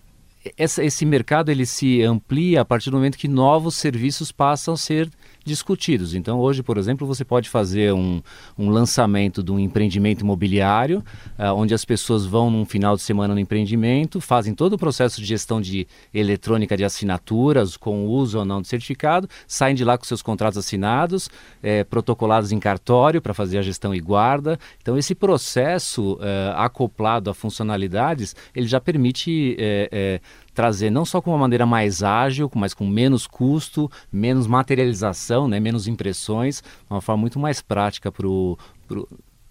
essa, 0.57 0.85
esse 0.85 1.04
mercado 1.04 1.50
ele 1.50 1.66
se 1.66 2.02
amplia 2.02 2.61
a 2.61 2.64
partir 2.64 2.90
do 2.90 2.97
momento 2.97 3.18
que 3.18 3.28
novos 3.28 3.75
serviços 3.75 4.33
passam 4.33 4.75
a 4.75 4.76
ser 4.76 5.11
discutidos. 5.49 6.14
Então, 6.14 6.38
hoje, 6.38 6.62
por 6.62 6.78
exemplo, 6.78 7.07
você 7.07 7.25
pode 7.25 7.49
fazer 7.49 7.93
um, 7.93 8.23
um 8.57 8.71
lançamento 8.71 9.43
de 9.43 9.50
um 9.50 9.59
empreendimento 9.59 10.21
imobiliário, 10.21 11.02
uh, 11.38 11.52
onde 11.55 11.75
as 11.75 11.85
pessoas 11.85 12.25
vão 12.25 12.50
num 12.50 12.64
final 12.64 12.95
de 12.95 13.02
semana 13.02 13.35
no 13.35 13.40
empreendimento, 13.40 14.21
fazem 14.21 14.55
todo 14.55 14.75
o 14.75 14.78
processo 14.78 15.21
de 15.21 15.26
gestão 15.26 15.61
de 15.61 15.87
eletrônica 16.12 16.76
de 16.76 16.85
assinaturas, 16.85 17.76
com 17.76 18.07
uso 18.07 18.38
ou 18.38 18.45
não 18.45 18.61
de 18.61 18.69
certificado, 18.69 19.28
saem 19.47 19.75
de 19.75 19.85
lá 19.85 19.99
com 19.99 20.05
seus 20.05 20.23
contratos 20.23 20.59
assinados, 20.59 21.31
eh, 21.62 21.85
protocolados 21.85 22.52
em 22.52 22.59
cartório 22.59 23.21
para 23.21 23.33
fazer 23.35 23.59
a 23.59 23.62
gestão 23.62 23.95
e 23.95 24.00
guarda. 24.00 24.59
Então, 24.81 24.97
esse 24.99 25.14
processo 25.14 26.14
uh, 26.14 26.57
acoplado 26.57 27.31
a 27.31 27.35
funcionalidades, 27.35 28.37
ele 28.55 28.67
já 28.67 28.81
permite 28.81 29.57
eh, 29.59 30.21
trazer 30.58 30.90
não 30.90 31.04
só 31.04 31.22
com 31.22 31.30
uma 31.30 31.38
maneira 31.38 31.64
mais 31.64 32.02
ágil, 32.02 32.50
mas 32.52 32.74
com 32.74 32.84
menos 32.84 33.28
custo, 33.28 33.88
menos 34.12 34.48
materialização, 34.48 35.46
né, 35.46 35.60
menos 35.60 35.86
impressões, 35.86 36.64
uma 36.90 37.00
forma 37.00 37.20
muito 37.20 37.38
mais 37.38 37.62
prática 37.62 38.10
para 38.10 38.26
o 38.26 38.58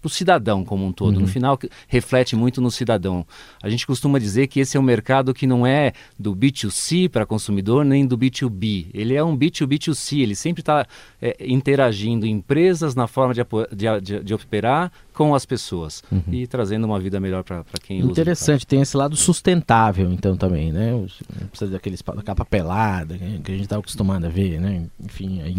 para 0.00 0.06
o 0.06 0.08
cidadão 0.08 0.64
como 0.64 0.86
um 0.86 0.92
todo. 0.92 1.16
Uhum. 1.16 1.22
No 1.22 1.26
final, 1.26 1.58
reflete 1.88 2.36
muito 2.36 2.60
no 2.60 2.70
cidadão. 2.70 3.26
A 3.62 3.68
gente 3.68 3.86
costuma 3.86 4.18
dizer 4.18 4.46
que 4.46 4.60
esse 4.60 4.76
é 4.76 4.80
um 4.80 4.82
mercado 4.82 5.34
que 5.34 5.46
não 5.46 5.66
é 5.66 5.92
do 6.18 6.36
B2C 6.36 7.08
para 7.08 7.26
consumidor, 7.26 7.84
nem 7.84 8.06
do 8.06 8.16
B2B. 8.16 8.86
Ele 8.94 9.14
é 9.14 9.24
um 9.24 9.36
B2B2C, 9.36 10.20
ele 10.20 10.36
sempre 10.36 10.60
está 10.60 10.86
é, 11.20 11.36
interagindo 11.40 12.26
empresas 12.26 12.94
na 12.94 13.06
forma 13.06 13.34
de, 13.34 13.40
de, 13.74 14.00
de, 14.00 14.24
de 14.24 14.34
operar 14.34 14.92
com 15.18 15.34
as 15.34 15.44
pessoas 15.44 16.00
uhum. 16.12 16.22
e 16.30 16.46
trazendo 16.46 16.84
uma 16.84 17.00
vida 17.00 17.18
melhor 17.18 17.42
para 17.42 17.64
quem 17.82 18.00
usa. 18.02 18.12
Interessante, 18.12 18.64
tem 18.64 18.80
esse 18.80 18.96
lado 18.96 19.16
sustentável 19.16 20.12
então 20.12 20.36
também, 20.36 20.70
né? 20.70 20.92
Não 20.92 21.48
precisa 21.48 21.72
daqueles 21.72 22.00
capa 22.24 22.44
pelada 22.44 23.18
que 23.18 23.50
a 23.50 23.54
gente 23.54 23.64
está 23.64 23.76
acostumado 23.76 24.26
a 24.26 24.28
ver, 24.28 24.60
né? 24.60 24.86
Enfim, 25.04 25.42
aí, 25.42 25.56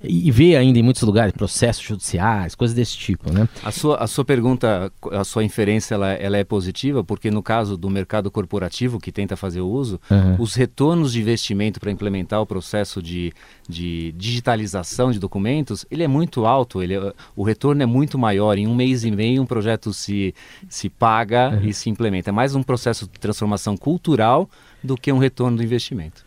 e 0.00 0.30
ver 0.30 0.54
ainda 0.54 0.78
em 0.78 0.82
muitos 0.82 1.02
lugares 1.02 1.32
processos 1.32 1.82
judiciais, 1.82 2.54
coisas 2.54 2.72
desse 2.72 2.96
tipo, 2.96 3.32
né? 3.32 3.48
A 3.64 3.72
sua, 3.72 3.96
a 3.96 4.06
sua 4.06 4.24
pergunta, 4.24 4.92
a 5.10 5.24
sua 5.24 5.42
inferência, 5.42 5.96
ela, 5.96 6.12
ela 6.12 6.36
é 6.36 6.44
positiva 6.44 7.02
porque 7.02 7.32
no 7.32 7.42
caso 7.42 7.76
do 7.76 7.90
mercado 7.90 8.30
corporativo 8.30 9.00
que 9.00 9.10
tenta 9.10 9.36
fazer 9.36 9.60
o 9.60 9.68
uso, 9.68 10.00
uhum. 10.08 10.36
os 10.38 10.54
retornos 10.54 11.12
de 11.12 11.20
investimento 11.20 11.80
para 11.80 11.90
implementar 11.90 12.40
o 12.40 12.46
processo 12.46 13.02
de, 13.02 13.32
de 13.68 14.12
digitalização 14.12 15.10
de 15.10 15.18
documentos, 15.18 15.84
ele 15.90 16.04
é 16.04 16.08
muito 16.08 16.46
alto, 16.46 16.80
ele, 16.80 16.94
é, 16.94 17.12
o 17.34 17.42
retorno 17.42 17.82
é 17.82 17.86
muito 17.86 18.16
maior 18.16 18.56
em 18.56 18.68
um 18.68 18.74
mês 18.74 18.99
mês 19.00 19.04
e 19.04 19.10
meio 19.10 19.42
um 19.42 19.46
projeto 19.46 19.92
se, 19.92 20.34
se 20.68 20.88
paga 20.88 21.50
uhum. 21.50 21.68
e 21.68 21.74
se 21.74 21.88
implementa. 21.88 22.30
É 22.30 22.32
mais 22.32 22.54
um 22.54 22.62
processo 22.62 23.06
de 23.06 23.18
transformação 23.18 23.76
cultural 23.76 24.48
do 24.82 24.96
que 24.96 25.12
um 25.12 25.18
retorno 25.18 25.56
do 25.56 25.62
investimento. 25.62 26.24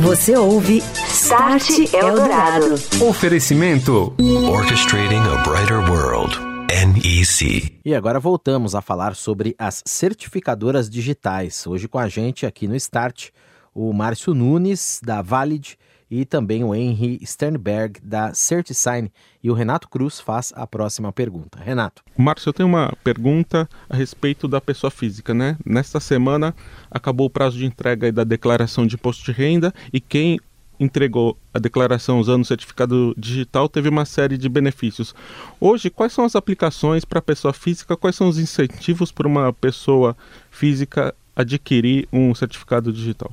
Você 0.00 0.36
ouve 0.36 0.78
Start 0.78 1.68
Eldorado. 1.92 2.74
Oferecimento 3.08 4.14
Orchestrating 4.50 5.16
a 5.16 5.42
Brighter 5.42 5.90
World. 5.90 6.38
NEC. 6.70 7.80
E 7.84 7.94
agora 7.94 8.20
voltamos 8.20 8.76
a 8.76 8.80
falar 8.80 9.16
sobre 9.16 9.56
as 9.58 9.82
certificadoras 9.84 10.88
digitais. 10.88 11.66
Hoje 11.66 11.88
com 11.88 11.98
a 11.98 12.08
gente 12.08 12.46
aqui 12.46 12.68
no 12.68 12.76
Start, 12.76 13.30
o 13.74 13.92
Márcio 13.92 14.34
Nunes, 14.34 15.00
da 15.02 15.20
Valid, 15.20 15.76
e 16.10 16.24
também 16.24 16.64
o 16.64 16.74
Henry 16.74 17.20
Sternberg 17.24 18.00
da 18.02 18.34
CertiSign. 18.34 19.10
E 19.42 19.50
o 19.50 19.54
Renato 19.54 19.88
Cruz 19.88 20.20
faz 20.20 20.52
a 20.56 20.66
próxima 20.66 21.12
pergunta. 21.12 21.58
Renato. 21.58 22.02
Márcio, 22.16 22.48
eu 22.48 22.52
tenho 22.52 22.68
uma 22.68 22.92
pergunta 23.04 23.68
a 23.88 23.96
respeito 23.96 24.48
da 24.48 24.60
pessoa 24.60 24.90
física, 24.90 25.32
né? 25.32 25.56
Nesta 25.64 26.00
semana 26.00 26.54
acabou 26.90 27.26
o 27.26 27.30
prazo 27.30 27.56
de 27.56 27.64
entrega 27.64 28.10
da 28.10 28.24
declaração 28.24 28.86
de 28.86 28.96
imposto 28.96 29.24
de 29.24 29.32
renda 29.32 29.72
e 29.92 30.00
quem 30.00 30.38
entregou 30.80 31.36
a 31.52 31.58
declaração 31.58 32.18
usando 32.18 32.42
o 32.42 32.46
certificado 32.46 33.14
digital 33.16 33.68
teve 33.68 33.90
uma 33.90 34.06
série 34.06 34.38
de 34.38 34.48
benefícios. 34.48 35.14
Hoje, 35.60 35.90
quais 35.90 36.12
são 36.12 36.24
as 36.24 36.34
aplicações 36.34 37.04
para 37.04 37.18
a 37.18 37.22
pessoa 37.22 37.52
física? 37.52 37.96
Quais 37.96 38.16
são 38.16 38.28
os 38.28 38.38
incentivos 38.38 39.12
para 39.12 39.28
uma 39.28 39.52
pessoa 39.52 40.16
física 40.50 41.14
adquirir 41.36 42.08
um 42.10 42.34
certificado 42.34 42.90
digital? 42.92 43.30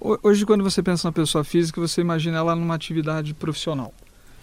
Hoje, 0.00 0.46
quando 0.46 0.64
você 0.64 0.82
pensa 0.82 1.06
na 1.06 1.12
pessoa 1.12 1.44
física, 1.44 1.78
você 1.78 2.00
imagina 2.00 2.38
ela 2.38 2.56
numa 2.56 2.74
atividade 2.74 3.34
profissional. 3.34 3.92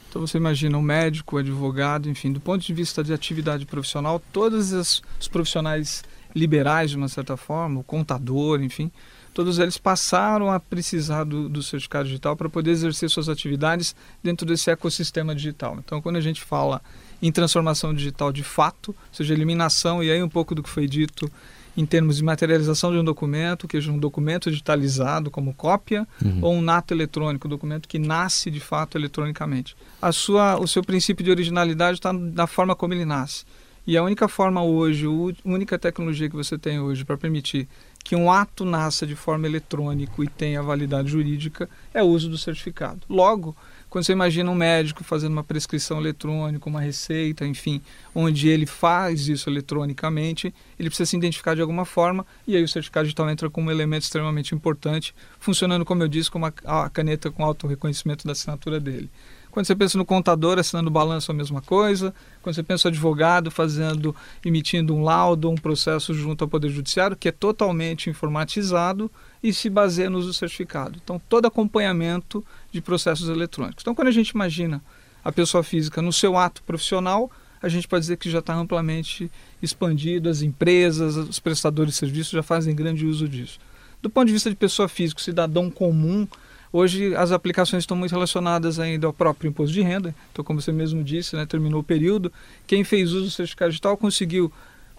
Então 0.08 0.26
você 0.26 0.38
imagina 0.38 0.78
um 0.78 0.84
médico, 0.84 1.36
um 1.36 1.40
advogado, 1.40 2.08
enfim, 2.08 2.32
do 2.32 2.40
ponto 2.40 2.64
de 2.64 2.72
vista 2.74 3.04
de 3.04 3.12
atividade 3.12 3.66
profissional, 3.66 4.22
todos 4.32 4.72
os 4.72 5.02
profissionais 5.32 6.04
liberais, 6.36 6.92
de 6.92 6.98
uma 6.98 7.08
certa 7.08 7.36
forma, 7.36 7.80
o 7.80 7.84
contador, 7.84 8.62
enfim, 8.62 8.92
todos 9.34 9.58
eles 9.58 9.80
passaram 9.80 10.52
a 10.52 10.60
precisar 10.60 11.24
do, 11.24 11.50
do 11.50 11.64
certificado 11.64 12.06
digital 12.08 12.38
para 12.38 12.50
poder 12.50 12.72
exercer 12.72 13.10
suas 13.10 13.28
atividades 13.28 13.96
dentro 14.24 14.46
desse 14.46 14.70
ecossistema 14.70 15.34
digital. 15.34 15.78
Então, 15.80 16.02
quando 16.02 16.18
a 16.18 16.22
gente 16.22 16.42
fala 16.42 16.82
em 17.20 17.32
transformação 17.32 17.96
digital 17.96 18.32
de 18.32 18.44
fato, 18.44 18.90
ou 18.90 18.96
seja, 19.12 19.34
eliminação, 19.34 20.04
e 20.04 20.12
aí 20.12 20.22
um 20.22 20.30
pouco 20.30 20.54
do 20.54 20.62
que 20.62 20.70
foi 20.70 20.88
dito 20.88 21.32
em 21.78 21.86
termos 21.86 22.18
de 22.18 22.24
materialização 22.24 22.92
de 22.92 22.98
um 22.98 23.04
documento, 23.04 23.68
que 23.68 23.78
seja 23.78 23.92
um 23.92 24.00
documento 24.00 24.50
digitalizado 24.50 25.30
como 25.30 25.54
cópia, 25.54 26.08
uhum. 26.24 26.40
ou 26.42 26.54
um 26.56 26.62
nato 26.62 26.92
eletrônico, 26.92 27.48
documento 27.48 27.88
que 27.88 28.00
nasce 28.00 28.50
de 28.50 28.60
fato 28.60 28.98
eletronicamente. 28.98 29.78
A 30.02 30.12
sua, 30.12 30.60
o 30.60 30.68
seu 30.68 30.84
princípio 30.84 31.24
de 31.24 31.30
originalidade 31.30 32.00
está 32.00 32.12
na 32.12 32.48
forma 32.48 32.76
como 32.76 32.96
ele 32.96 33.06
nasce. 33.06 33.46
E 33.86 33.96
a 33.96 34.04
única 34.04 34.28
forma 34.28 34.62
hoje, 34.62 35.06
a 35.06 35.50
única 35.50 35.80
tecnologia 35.80 36.28
que 36.28 36.36
você 36.36 36.58
tem 36.58 36.80
hoje 36.80 37.06
para 37.06 37.16
permitir 37.16 37.70
que 38.04 38.16
um 38.16 38.32
ato 38.32 38.66
nasça 38.66 39.06
de 39.06 39.16
forma 39.16 39.48
eletrônica 39.48 40.12
e 40.24 40.28
tenha 40.28 40.62
validade 40.64 41.10
jurídica 41.10 41.70
é 41.94 42.02
o 42.02 42.08
uso 42.08 42.30
do 42.30 42.38
certificado. 42.38 43.02
Logo, 43.08 43.56
quando 43.90 44.06
você 44.06 44.12
imagina 44.12 44.52
um 44.52 44.56
médico 44.56 45.04
fazendo 45.04 45.32
uma 45.32 45.44
prescrição 45.44 46.00
eletrônica, 46.00 46.68
uma 46.68 46.82
receita, 46.82 47.46
enfim, 47.46 47.82
onde 48.14 48.50
ele 48.50 48.66
faz 48.66 49.28
isso 49.28 49.50
eletronicamente, 49.50 50.54
ele 50.78 50.90
precisa 50.90 51.10
se 51.10 51.18
identificar 51.18 51.56
de 51.56 51.62
alguma 51.62 51.86
forma 51.86 52.26
e 52.46 52.56
aí 52.56 52.64
o 52.64 52.68
certificado 52.68 53.06
digital 53.06 53.30
entra 53.30 53.50
como 53.50 53.68
um 53.68 53.72
elemento 53.72 54.04
extremamente 54.04 54.54
importante, 54.54 55.16
funcionando, 55.40 55.86
como 55.86 56.04
eu 56.04 56.08
disse, 56.08 56.30
como 56.30 56.46
a 56.46 56.90
caneta 56.90 57.32
com 57.32 57.44
auto 57.44 57.68
reconhecimento 57.68 58.26
da 58.26 58.34
assinatura 58.34 58.80
dele. 58.80 59.10
Quando 59.52 59.66
você 59.66 59.76
pensa 59.76 59.98
no 59.98 60.06
contador 60.06 60.60
assinando 60.60 60.90
balanço, 60.90 61.32
a 61.32 61.34
mesma 61.34 61.62
coisa. 61.62 62.14
Quando 62.42 62.56
você 62.56 62.64
pensa 62.64 62.88
no 62.88 62.94
advogado 62.94 63.50
fazendo, 63.50 64.16
emitindo 64.46 64.96
um 64.96 65.04
laudo, 65.04 65.50
um 65.50 65.56
processo 65.56 66.14
junto 66.14 66.44
ao 66.44 66.48
Poder 66.48 66.70
Judiciário, 66.70 67.18
que 67.18 67.30
é 67.30 67.32
totalmente 67.32 68.10
informatizado 68.10 69.12
e 69.42 69.54
se 69.54 69.70
baseia 69.70 70.10
no 70.10 70.20
uso 70.20 70.28
do 70.28 70.34
certificado. 70.34 71.00
Então, 71.04 71.22
todo 71.28 71.46
acompanhamento 71.46 72.46
de 72.72 72.82
processos 72.82 73.30
eletrônicos. 73.30 73.82
Então, 73.82 73.96
quando 73.96 74.10
a 74.10 74.12
gente 74.12 74.30
imagina 74.30 74.82
a 75.24 75.32
pessoa 75.32 75.64
física 75.64 76.02
no 76.02 76.14
seu 76.14 76.38
ato 76.38 76.62
profissional, 76.64 77.30
a 77.62 77.68
gente 77.68 77.88
pode 77.88 78.02
dizer 78.02 78.18
que 78.18 78.30
já 78.30 78.40
está 78.40 78.54
amplamente 78.54 79.32
expandido, 79.62 80.30
as 80.30 80.42
empresas, 80.42 81.16
os 81.16 81.40
prestadores 81.40 81.94
de 81.94 82.00
serviços 82.00 82.32
já 82.32 82.44
fazem 82.44 82.76
grande 82.76 83.06
uso 83.06 83.28
disso. 83.28 83.60
Do 84.02 84.10
ponto 84.10 84.28
de 84.28 84.34
vista 84.34 84.50
de 84.50 84.56
pessoa 84.56 84.88
física, 84.88 85.22
cidadão 85.22 85.72
comum, 85.72 86.28
Hoje 86.72 87.16
as 87.16 87.32
aplicações 87.32 87.84
estão 87.84 87.96
muito 87.96 88.12
relacionadas 88.12 88.80
ainda 88.80 89.08
ao 89.08 89.14
próprio 89.14 89.50
imposto 89.50 89.74
de 89.74 89.82
renda. 89.82 90.14
Então, 90.32 90.44
como 90.44 90.62
você 90.62 90.72
mesmo 90.72 91.04
disse, 91.04 91.36
né, 91.36 91.46
terminou 91.46 91.82
o 91.82 91.84
período. 91.84 92.32
Quem 92.66 92.84
fez 92.84 93.14
uso 93.14 93.26
do 93.26 93.32
certificado 93.32 93.72
digital 93.72 93.98
conseguiu 93.98 94.52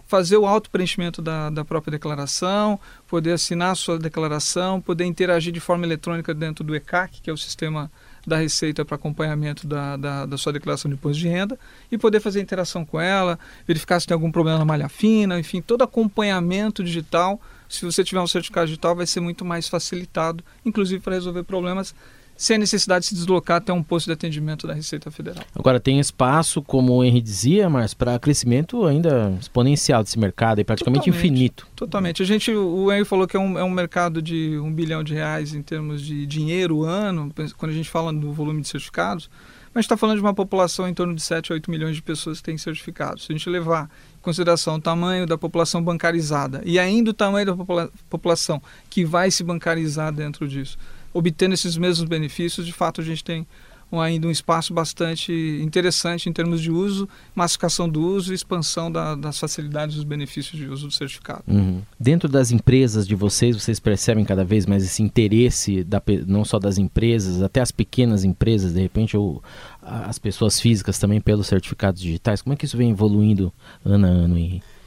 fazer 0.08 0.38
o 0.38 0.46
auto-preenchimento 0.46 1.20
da, 1.20 1.50
da 1.50 1.62
própria 1.66 1.90
declaração, 1.90 2.80
poder 3.06 3.32
assinar 3.32 3.72
a 3.72 3.74
sua 3.74 3.98
declaração, 3.98 4.80
poder 4.80 5.04
interagir 5.04 5.52
de 5.52 5.60
forma 5.60 5.84
eletrônica 5.84 6.32
dentro 6.32 6.64
do 6.64 6.74
ECAC, 6.74 7.20
que 7.20 7.28
é 7.28 7.32
o 7.32 7.36
sistema 7.36 7.92
da 8.26 8.38
Receita 8.38 8.86
para 8.86 8.96
acompanhamento 8.96 9.66
da, 9.66 9.98
da, 9.98 10.24
da, 10.24 10.38
sua 10.38 10.50
declaração 10.50 10.88
de 10.88 10.94
imposto 10.94 11.18
de 11.20 11.28
renda, 11.28 11.58
e 11.92 11.98
poder 11.98 12.20
fazer 12.20 12.40
interação 12.40 12.86
com 12.86 12.98
ela, 12.98 13.38
verificar 13.66 14.00
se 14.00 14.06
tem 14.06 14.14
algum 14.14 14.32
problema 14.32 14.58
na 14.58 14.64
malha 14.64 14.88
fina, 14.88 15.38
enfim, 15.38 15.60
todo 15.60 15.82
acompanhamento 15.82 16.82
digital 16.82 17.38
se 17.68 17.84
você 17.84 18.02
tiver 18.02 18.20
um 18.20 18.26
certificado 18.26 18.66
digital, 18.66 18.96
vai 18.96 19.06
ser 19.06 19.20
muito 19.20 19.44
mais 19.44 19.68
facilitado, 19.68 20.42
inclusive 20.64 21.02
para 21.02 21.14
resolver 21.14 21.42
problemas 21.42 21.94
sem 22.38 22.54
a 22.54 22.58
necessidade 22.60 23.02
de 23.02 23.08
se 23.08 23.14
deslocar 23.16 23.56
até 23.56 23.72
um 23.72 23.82
posto 23.82 24.06
de 24.06 24.12
atendimento 24.12 24.64
da 24.64 24.72
Receita 24.72 25.10
Federal. 25.10 25.42
Agora, 25.56 25.80
tem 25.80 25.98
espaço, 25.98 26.62
como 26.62 26.94
o 26.94 27.04
Henry 27.04 27.20
dizia, 27.20 27.68
mas 27.68 27.94
para 27.94 28.16
crescimento 28.16 28.86
ainda 28.86 29.36
exponencial 29.40 30.04
desse 30.04 30.16
mercado, 30.16 30.60
e 30.60 30.64
praticamente 30.64 31.06
totalmente, 31.06 31.26
infinito. 31.26 31.66
Totalmente. 31.74 32.22
A 32.22 32.24
gente, 32.24 32.52
o 32.52 32.92
Henry 32.92 33.04
falou 33.04 33.26
que 33.26 33.36
é 33.36 33.40
um, 33.40 33.58
é 33.58 33.64
um 33.64 33.70
mercado 33.70 34.22
de 34.22 34.56
um 34.62 34.72
bilhão 34.72 35.02
de 35.02 35.14
reais 35.14 35.52
em 35.52 35.62
termos 35.62 36.00
de 36.00 36.24
dinheiro 36.26 36.84
ano, 36.84 37.34
quando 37.56 37.72
a 37.72 37.74
gente 37.74 37.90
fala 37.90 38.12
do 38.12 38.32
volume 38.32 38.62
de 38.62 38.68
certificados, 38.68 39.28
mas 39.74 39.84
está 39.84 39.96
falando 39.96 40.18
de 40.18 40.22
uma 40.22 40.34
população 40.34 40.88
em 40.88 40.94
torno 40.94 41.16
de 41.16 41.22
7 41.22 41.52
a 41.52 41.54
8 41.54 41.68
milhões 41.68 41.96
de 41.96 42.02
pessoas 42.02 42.38
que 42.38 42.44
têm 42.44 42.56
certificados. 42.56 43.26
Se 43.26 43.32
a 43.32 43.36
gente 43.36 43.50
levar 43.50 43.90
consideração 44.28 44.74
o 44.74 44.80
tamanho 44.80 45.26
da 45.26 45.38
população 45.38 45.82
bancarizada 45.82 46.60
e 46.62 46.78
ainda 46.78 47.10
o 47.10 47.14
tamanho 47.14 47.46
da 47.46 47.56
popula 47.56 47.90
população 48.10 48.60
que 48.90 49.02
vai 49.02 49.30
se 49.30 49.42
bancarizar 49.42 50.12
dentro 50.12 50.46
disso, 50.46 50.76
obtendo 51.14 51.54
esses 51.54 51.78
mesmos 51.78 52.06
benefícios, 52.06 52.66
de 52.66 52.72
fato 52.74 53.00
a 53.00 53.04
gente 53.04 53.24
tem 53.24 53.46
um, 53.90 54.00
ainda 54.00 54.26
um 54.26 54.30
espaço 54.30 54.72
bastante 54.72 55.32
interessante 55.62 56.28
em 56.28 56.32
termos 56.32 56.60
de 56.60 56.70
uso, 56.70 57.08
massificação 57.34 57.88
do 57.88 58.00
uso 58.00 58.32
e 58.32 58.34
expansão 58.34 58.90
da, 58.90 59.14
das 59.14 59.38
facilidades 59.38 59.94
e 59.94 59.98
dos 59.98 60.04
benefícios 60.04 60.58
de 60.60 60.66
uso 60.68 60.88
do 60.88 60.92
certificado. 60.92 61.44
Uhum. 61.46 61.82
Dentro 61.98 62.28
das 62.28 62.50
empresas 62.50 63.06
de 63.06 63.14
vocês, 63.14 63.56
vocês 63.56 63.80
percebem 63.80 64.24
cada 64.24 64.44
vez 64.44 64.66
mais 64.66 64.84
esse 64.84 65.02
interesse, 65.02 65.82
da, 65.82 66.02
não 66.26 66.44
só 66.44 66.58
das 66.58 66.78
empresas, 66.78 67.42
até 67.42 67.60
as 67.60 67.70
pequenas 67.70 68.24
empresas, 68.24 68.72
de 68.72 68.80
repente, 68.80 69.16
ou 69.16 69.42
as 69.82 70.18
pessoas 70.18 70.60
físicas 70.60 70.98
também 70.98 71.20
pelos 71.20 71.46
certificados 71.46 72.00
digitais? 72.00 72.42
Como 72.42 72.52
é 72.52 72.56
que 72.56 72.64
isso 72.64 72.76
vem 72.76 72.90
evoluindo 72.90 73.52
ano 73.84 74.06
a 74.06 74.10
ano, 74.10 74.38
Henrique? 74.38 74.77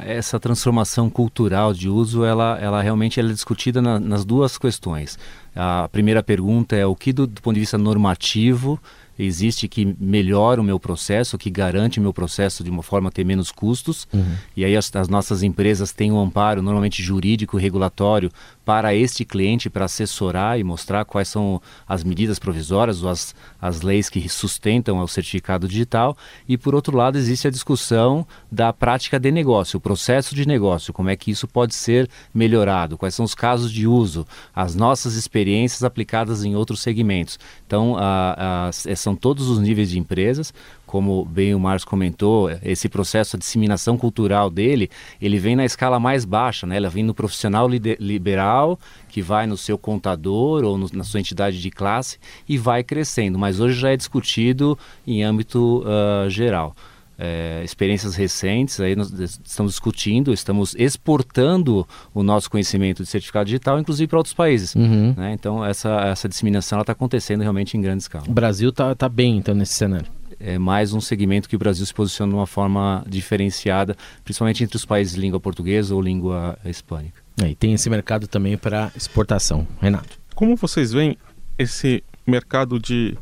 Essa 0.00 0.40
transformação 0.40 1.08
cultural 1.08 1.72
de 1.72 1.88
uso, 1.88 2.24
ela, 2.24 2.58
ela 2.60 2.82
realmente 2.82 3.20
ela 3.20 3.30
é 3.30 3.32
discutida 3.32 3.80
na, 3.80 4.00
nas 4.00 4.24
duas 4.24 4.58
questões. 4.58 5.18
A 5.54 5.88
primeira 5.90 6.22
pergunta 6.22 6.74
é 6.74 6.84
o 6.84 6.96
que 6.96 7.12
do, 7.12 7.26
do 7.26 7.40
ponto 7.40 7.54
de 7.54 7.60
vista 7.60 7.78
normativo 7.78 8.80
existe 9.18 9.68
que 9.68 9.96
melhora 10.00 10.60
o 10.60 10.64
meu 10.64 10.80
processo, 10.80 11.38
que 11.38 11.48
garante 11.48 11.98
o 12.00 12.02
meu 12.02 12.12
processo 12.12 12.64
de 12.64 12.70
uma 12.70 12.82
forma 12.82 13.08
a 13.08 13.12
ter 13.12 13.24
menos 13.24 13.52
custos. 13.52 14.08
Uhum. 14.12 14.34
E 14.56 14.64
aí 14.64 14.76
as, 14.76 14.94
as, 14.96 15.08
nossas 15.08 15.42
empresas 15.42 15.92
têm 15.92 16.10
um 16.10 16.20
amparo, 16.20 16.62
normalmente 16.62 17.02
jurídico, 17.02 17.56
regulatório, 17.56 18.30
para 18.64 18.94
este 18.94 19.24
cliente, 19.24 19.68
para 19.68 19.84
assessorar 19.84 20.58
e 20.58 20.64
mostrar 20.64 21.04
quais 21.04 21.28
são 21.28 21.60
as 21.86 22.02
medidas 22.02 22.38
provisórias 22.38 23.02
ou 23.02 23.10
as, 23.10 23.34
as 23.60 23.82
leis 23.82 24.08
que 24.08 24.28
sustentam 24.28 24.98
o 24.98 25.08
certificado 25.08 25.68
digital. 25.68 26.16
E, 26.48 26.56
por 26.56 26.74
outro 26.74 26.96
lado, 26.96 27.18
existe 27.18 27.46
a 27.46 27.50
discussão 27.50 28.26
da 28.50 28.72
prática 28.72 29.20
de 29.20 29.30
negócio, 29.30 29.76
o 29.76 29.80
processo 29.80 30.34
de 30.34 30.46
negócio, 30.46 30.92
como 30.92 31.10
é 31.10 31.16
que 31.16 31.30
isso 31.30 31.46
pode 31.46 31.74
ser 31.74 32.08
melhorado, 32.32 32.96
quais 32.96 33.14
são 33.14 33.24
os 33.24 33.34
casos 33.34 33.70
de 33.70 33.86
uso, 33.86 34.26
as 34.54 34.74
nossas 34.74 35.14
experiências 35.14 35.84
aplicadas 35.84 36.44
em 36.44 36.56
outros 36.56 36.80
segmentos. 36.80 37.38
Então, 37.66 37.96
a, 37.98 38.68
a, 38.68 38.96
são 38.96 39.14
todos 39.14 39.48
os 39.48 39.58
níveis 39.58 39.90
de 39.90 39.98
empresas, 39.98 40.52
como 40.94 41.24
bem 41.24 41.52
o 41.56 41.58
Márcio 41.58 41.88
comentou, 41.88 42.48
esse 42.62 42.88
processo 42.88 43.36
de 43.36 43.40
disseminação 43.40 43.98
cultural 43.98 44.48
dele, 44.48 44.88
ele 45.20 45.40
vem 45.40 45.56
na 45.56 45.64
escala 45.64 45.98
mais 45.98 46.24
baixa, 46.24 46.68
né? 46.68 46.76
Ela 46.76 46.88
vem 46.88 47.02
no 47.02 47.12
profissional 47.12 47.68
liberal, 47.68 48.78
que 49.08 49.20
vai 49.20 49.44
no 49.44 49.56
seu 49.56 49.76
contador 49.76 50.62
ou 50.62 50.78
no, 50.78 50.88
na 50.92 51.02
sua 51.02 51.18
entidade 51.18 51.60
de 51.60 51.68
classe 51.68 52.16
e 52.48 52.56
vai 52.56 52.84
crescendo, 52.84 53.36
mas 53.36 53.58
hoje 53.58 53.76
já 53.76 53.90
é 53.90 53.96
discutido 53.96 54.78
em 55.04 55.24
âmbito 55.24 55.82
uh, 55.82 56.30
geral. 56.30 56.76
É, 57.18 57.62
experiências 57.64 58.14
recentes, 58.14 58.78
aí 58.78 58.94
nós 58.94 59.10
estamos 59.10 59.72
discutindo, 59.72 60.32
estamos 60.32 60.76
exportando 60.76 61.84
o 62.12 62.22
nosso 62.22 62.48
conhecimento 62.48 63.02
de 63.02 63.08
certificado 63.08 63.46
digital, 63.46 63.80
inclusive 63.80 64.06
para 64.06 64.18
outros 64.18 64.34
países. 64.34 64.76
Uhum. 64.76 65.12
Né? 65.16 65.32
Então, 65.32 65.64
essa, 65.64 65.90
essa 66.02 66.28
disseminação 66.28 66.80
está 66.80 66.92
acontecendo 66.92 67.40
realmente 67.40 67.76
em 67.76 67.80
grande 67.80 68.02
escala. 68.04 68.24
O 68.28 68.32
Brasil 68.32 68.70
está 68.70 68.94
tá 68.94 69.08
bem, 69.08 69.38
então, 69.38 69.56
nesse 69.56 69.74
cenário 69.74 70.06
é 70.44 70.58
mais 70.58 70.92
um 70.92 71.00
segmento 71.00 71.48
que 71.48 71.56
o 71.56 71.58
Brasil 71.58 71.84
se 71.86 71.94
posiciona 71.94 72.30
de 72.30 72.36
uma 72.36 72.46
forma 72.46 73.02
diferenciada, 73.08 73.96
principalmente 74.22 74.62
entre 74.62 74.76
os 74.76 74.84
países 74.84 75.14
de 75.14 75.20
língua 75.20 75.40
portuguesa 75.40 75.94
ou 75.94 76.02
língua 76.02 76.58
hispânica. 76.64 77.22
É, 77.42 77.48
e 77.48 77.54
tem 77.54 77.72
esse 77.72 77.88
mercado 77.88 78.28
também 78.28 78.56
para 78.56 78.92
exportação. 78.94 79.66
Renato. 79.80 80.18
Como 80.34 80.54
vocês 80.54 80.92
veem 80.92 81.16
esse 81.58 82.04
mercado 82.26 82.78
de 82.78 83.16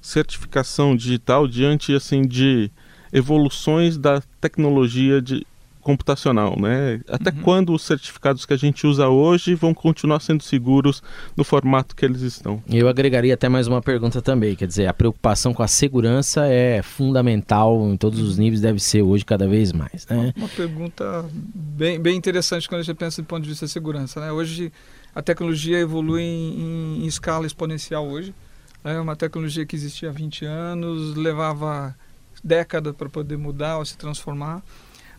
certificação 0.00 0.94
digital 0.94 1.48
diante 1.48 1.92
assim 1.92 2.22
de 2.22 2.70
evoluções 3.12 3.98
da 3.98 4.22
tecnologia 4.40 5.20
de 5.20 5.44
computacional, 5.88 6.54
né? 6.60 7.00
Até 7.08 7.30
uhum. 7.30 7.40
quando 7.40 7.72
os 7.72 7.80
certificados 7.80 8.44
que 8.44 8.52
a 8.52 8.58
gente 8.58 8.86
usa 8.86 9.08
hoje 9.08 9.54
vão 9.54 9.72
continuar 9.72 10.20
sendo 10.20 10.42
seguros 10.42 11.02
no 11.34 11.42
formato 11.42 11.96
que 11.96 12.04
eles 12.04 12.20
estão? 12.20 12.62
Eu 12.68 12.90
agregaria 12.90 13.32
até 13.32 13.48
mais 13.48 13.66
uma 13.66 13.80
pergunta 13.80 14.20
também, 14.20 14.54
quer 14.54 14.66
dizer, 14.66 14.86
a 14.86 14.92
preocupação 14.92 15.54
com 15.54 15.62
a 15.62 15.66
segurança 15.66 16.44
é 16.46 16.82
fundamental 16.82 17.88
em 17.88 17.96
todos 17.96 18.20
os 18.20 18.36
níveis, 18.36 18.60
deve 18.60 18.78
ser 18.78 19.00
hoje 19.00 19.24
cada 19.24 19.48
vez 19.48 19.72
mais, 19.72 20.06
né? 20.08 20.34
Uma 20.36 20.48
pergunta 20.50 21.24
bem, 21.32 21.98
bem 21.98 22.18
interessante 22.18 22.68
quando 22.68 22.82
a 22.82 22.84
gente 22.84 22.96
pensa 22.96 23.22
do 23.22 23.24
ponto 23.24 23.44
de 23.44 23.48
vista 23.48 23.64
da 23.64 23.70
segurança, 23.70 24.20
né? 24.20 24.30
Hoje 24.30 24.70
a 25.14 25.22
tecnologia 25.22 25.78
evolui 25.78 26.20
em, 26.20 27.02
em 27.02 27.06
escala 27.06 27.46
exponencial 27.46 28.06
hoje, 28.06 28.34
é 28.84 29.00
uma 29.00 29.16
tecnologia 29.16 29.64
que 29.64 29.74
existia 29.74 30.10
há 30.10 30.12
20 30.12 30.44
anos, 30.44 31.16
levava 31.16 31.96
década 32.44 32.92
para 32.92 33.08
poder 33.08 33.38
mudar 33.38 33.78
ou 33.78 33.86
se 33.86 33.96
transformar. 33.96 34.62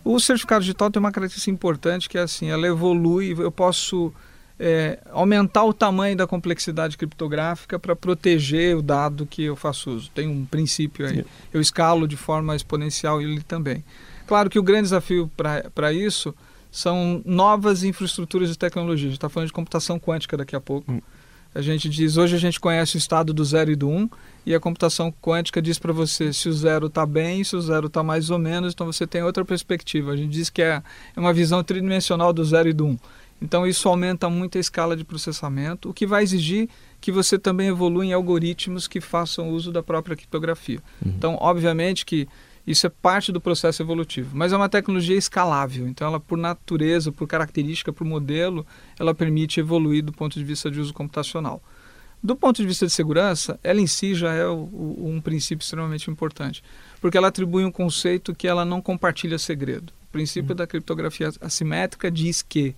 O 0.03 0.19
certificado 0.19 0.61
digital 0.61 0.89
tem 0.89 0.99
uma 0.99 1.11
característica 1.11 1.51
importante 1.51 2.09
que 2.09 2.17
é 2.17 2.21
assim, 2.21 2.49
ela 2.49 2.67
evolui, 2.67 3.35
eu 3.37 3.51
posso 3.51 4.13
é, 4.59 4.99
aumentar 5.11 5.63
o 5.63 5.73
tamanho 5.73 6.17
da 6.17 6.27
complexidade 6.27 6.97
criptográfica 6.97 7.79
para 7.79 7.95
proteger 7.95 8.75
o 8.75 8.81
dado 8.81 9.25
que 9.25 9.43
eu 9.43 9.55
faço 9.55 9.91
uso. 9.91 10.11
Tem 10.11 10.27
um 10.27 10.45
princípio 10.45 11.07
aí. 11.07 11.25
Eu 11.53 11.61
escalo 11.61 12.07
de 12.07 12.17
forma 12.17 12.55
exponencial 12.55 13.21
ele 13.21 13.41
também. 13.41 13.83
Claro 14.27 14.49
que 14.49 14.59
o 14.59 14.63
grande 14.63 14.83
desafio 14.83 15.31
para 15.73 15.93
isso 15.93 16.35
são 16.71 17.21
novas 17.25 17.83
infraestruturas 17.83 18.49
de 18.49 18.57
tecnologia. 18.57 19.07
A 19.07 19.09
gente 19.09 19.17
está 19.17 19.29
falando 19.29 19.47
de 19.47 19.53
computação 19.53 19.99
quântica 19.99 20.35
daqui 20.37 20.55
a 20.55 20.61
pouco. 20.61 20.91
Hum. 20.91 21.01
A 21.53 21.61
gente 21.61 21.89
diz, 21.89 22.15
hoje 22.15 22.35
a 22.35 22.39
gente 22.39 22.59
conhece 22.59 22.95
o 22.95 22.99
estado 22.99 23.33
do 23.33 23.43
zero 23.43 23.71
e 23.71 23.75
do 23.75 23.89
um, 23.89 24.09
e 24.45 24.53
a 24.53 24.59
computação 24.59 25.11
quântica 25.21 25.61
diz 25.61 25.79
para 25.79 25.91
você 25.91 26.31
se 26.31 26.47
o 26.47 26.53
zero 26.53 26.87
está 26.87 27.05
bem, 27.05 27.43
se 27.43 27.55
o 27.55 27.61
zero 27.61 27.87
está 27.87 28.03
mais 28.03 28.29
ou 28.29 28.37
menos, 28.37 28.73
então 28.73 28.85
você 28.85 29.07
tem 29.07 29.23
outra 29.23 29.43
perspectiva. 29.43 30.11
A 30.11 30.15
gente 30.15 30.29
diz 30.29 30.49
que 30.49 30.61
é, 30.61 30.81
é 31.15 31.19
uma 31.19 31.33
visão 31.33 31.63
tridimensional 31.63 32.31
do 32.31 32.43
zero 32.45 32.69
e 32.69 32.73
do 32.73 32.85
um. 32.85 32.97
Então 33.41 33.65
isso 33.65 33.87
aumenta 33.87 34.29
muito 34.29 34.57
a 34.57 34.61
escala 34.61 34.95
de 34.95 35.03
processamento, 35.03 35.89
o 35.89 35.93
que 35.93 36.05
vai 36.05 36.23
exigir 36.23 36.69
que 37.01 37.11
você 37.11 37.39
também 37.39 37.69
evolua 37.69 38.05
em 38.05 38.13
algoritmos 38.13 38.87
que 38.87 38.99
façam 38.99 39.49
uso 39.49 39.71
da 39.71 39.81
própria 39.81 40.15
criptografia. 40.15 40.79
Uhum. 41.03 41.13
Então, 41.15 41.37
obviamente 41.39 42.05
que 42.05 42.27
isso 42.69 42.85
é 42.85 42.89
parte 42.89 43.31
do 43.31 43.41
processo 43.41 43.81
evolutivo, 43.81 44.29
mas 44.37 44.53
é 44.53 44.55
uma 44.55 44.69
tecnologia 44.69 45.17
escalável. 45.17 45.87
Então, 45.87 46.07
ela, 46.07 46.19
por 46.19 46.37
natureza, 46.37 47.11
por 47.11 47.27
característica, 47.27 47.91
por 47.91 48.05
modelo, 48.05 48.63
ela 48.99 49.15
permite 49.15 49.59
evoluir 49.59 50.03
do 50.03 50.13
ponto 50.13 50.37
de 50.37 50.45
vista 50.45 50.69
de 50.69 50.79
uso 50.79 50.93
computacional. 50.93 51.63
Do 52.21 52.35
ponto 52.35 52.61
de 52.61 52.67
vista 52.67 52.85
de 52.85 52.91
segurança, 52.91 53.59
ela 53.63 53.81
em 53.81 53.87
si 53.87 54.13
já 54.13 54.35
é 54.35 54.45
o, 54.45 54.69
o, 54.71 55.09
um 55.09 55.19
princípio 55.19 55.63
extremamente 55.63 56.11
importante, 56.11 56.63
porque 57.01 57.17
ela 57.17 57.29
atribui 57.29 57.65
um 57.65 57.71
conceito 57.71 58.35
que 58.35 58.47
ela 58.47 58.63
não 58.63 58.83
compartilha 58.83 59.39
segredo. 59.39 59.91
O 60.03 60.11
princípio 60.11 60.51
uhum. 60.51 60.57
da 60.57 60.67
criptografia 60.67 61.31
assimétrica 61.41 62.11
diz 62.11 62.43
que 62.43 62.75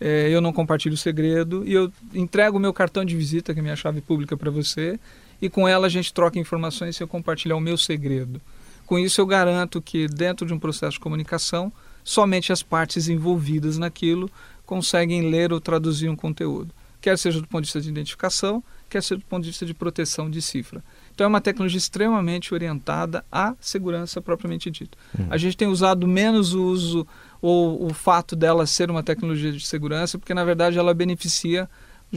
é, 0.00 0.30
eu 0.30 0.40
não 0.40 0.54
compartilho 0.54 0.94
o 0.94 0.98
segredo 0.98 1.64
e 1.66 1.74
eu 1.74 1.92
entrego 2.14 2.56
o 2.56 2.60
meu 2.60 2.72
cartão 2.72 3.04
de 3.04 3.14
visita, 3.14 3.52
que 3.52 3.60
é 3.60 3.62
minha 3.62 3.76
chave 3.76 4.00
pública, 4.00 4.38
para 4.38 4.50
você, 4.50 4.98
e 5.42 5.50
com 5.50 5.68
ela 5.68 5.86
a 5.86 5.90
gente 5.90 6.14
troca 6.14 6.38
informações 6.38 6.96
se 6.96 7.02
eu 7.02 7.08
compartilhar 7.08 7.56
o 7.56 7.60
meu 7.60 7.76
segredo. 7.76 8.40
Com 8.86 8.98
isso, 8.98 9.20
eu 9.20 9.26
garanto 9.26 9.80
que, 9.80 10.06
dentro 10.06 10.46
de 10.46 10.52
um 10.52 10.58
processo 10.58 10.92
de 10.92 11.00
comunicação, 11.00 11.72
somente 12.02 12.52
as 12.52 12.62
partes 12.62 13.08
envolvidas 13.08 13.78
naquilo 13.78 14.30
conseguem 14.66 15.30
ler 15.30 15.52
ou 15.52 15.60
traduzir 15.60 16.08
um 16.08 16.16
conteúdo, 16.16 16.74
quer 17.00 17.18
seja 17.18 17.40
do 17.40 17.46
ponto 17.46 17.62
de 17.62 17.66
vista 17.66 17.80
de 17.80 17.88
identificação, 17.88 18.62
quer 18.88 19.02
seja 19.02 19.18
do 19.18 19.26
ponto 19.26 19.42
de 19.42 19.50
vista 19.50 19.66
de 19.66 19.74
proteção 19.74 20.30
de 20.30 20.40
cifra. 20.40 20.82
Então, 21.14 21.24
é 21.24 21.28
uma 21.28 21.40
tecnologia 21.40 21.78
extremamente 21.78 22.52
orientada 22.52 23.24
à 23.30 23.54
segurança 23.60 24.20
propriamente 24.20 24.70
dita. 24.70 24.96
Hum. 25.18 25.26
A 25.30 25.36
gente 25.36 25.56
tem 25.56 25.68
usado 25.68 26.06
menos 26.08 26.54
o 26.54 26.64
uso 26.64 27.06
ou 27.40 27.86
o 27.86 27.94
fato 27.94 28.34
dela 28.34 28.66
ser 28.66 28.90
uma 28.90 29.02
tecnologia 29.02 29.52
de 29.52 29.64
segurança, 29.64 30.18
porque, 30.18 30.34
na 30.34 30.44
verdade, 30.44 30.78
ela 30.78 30.94
beneficia 30.94 31.68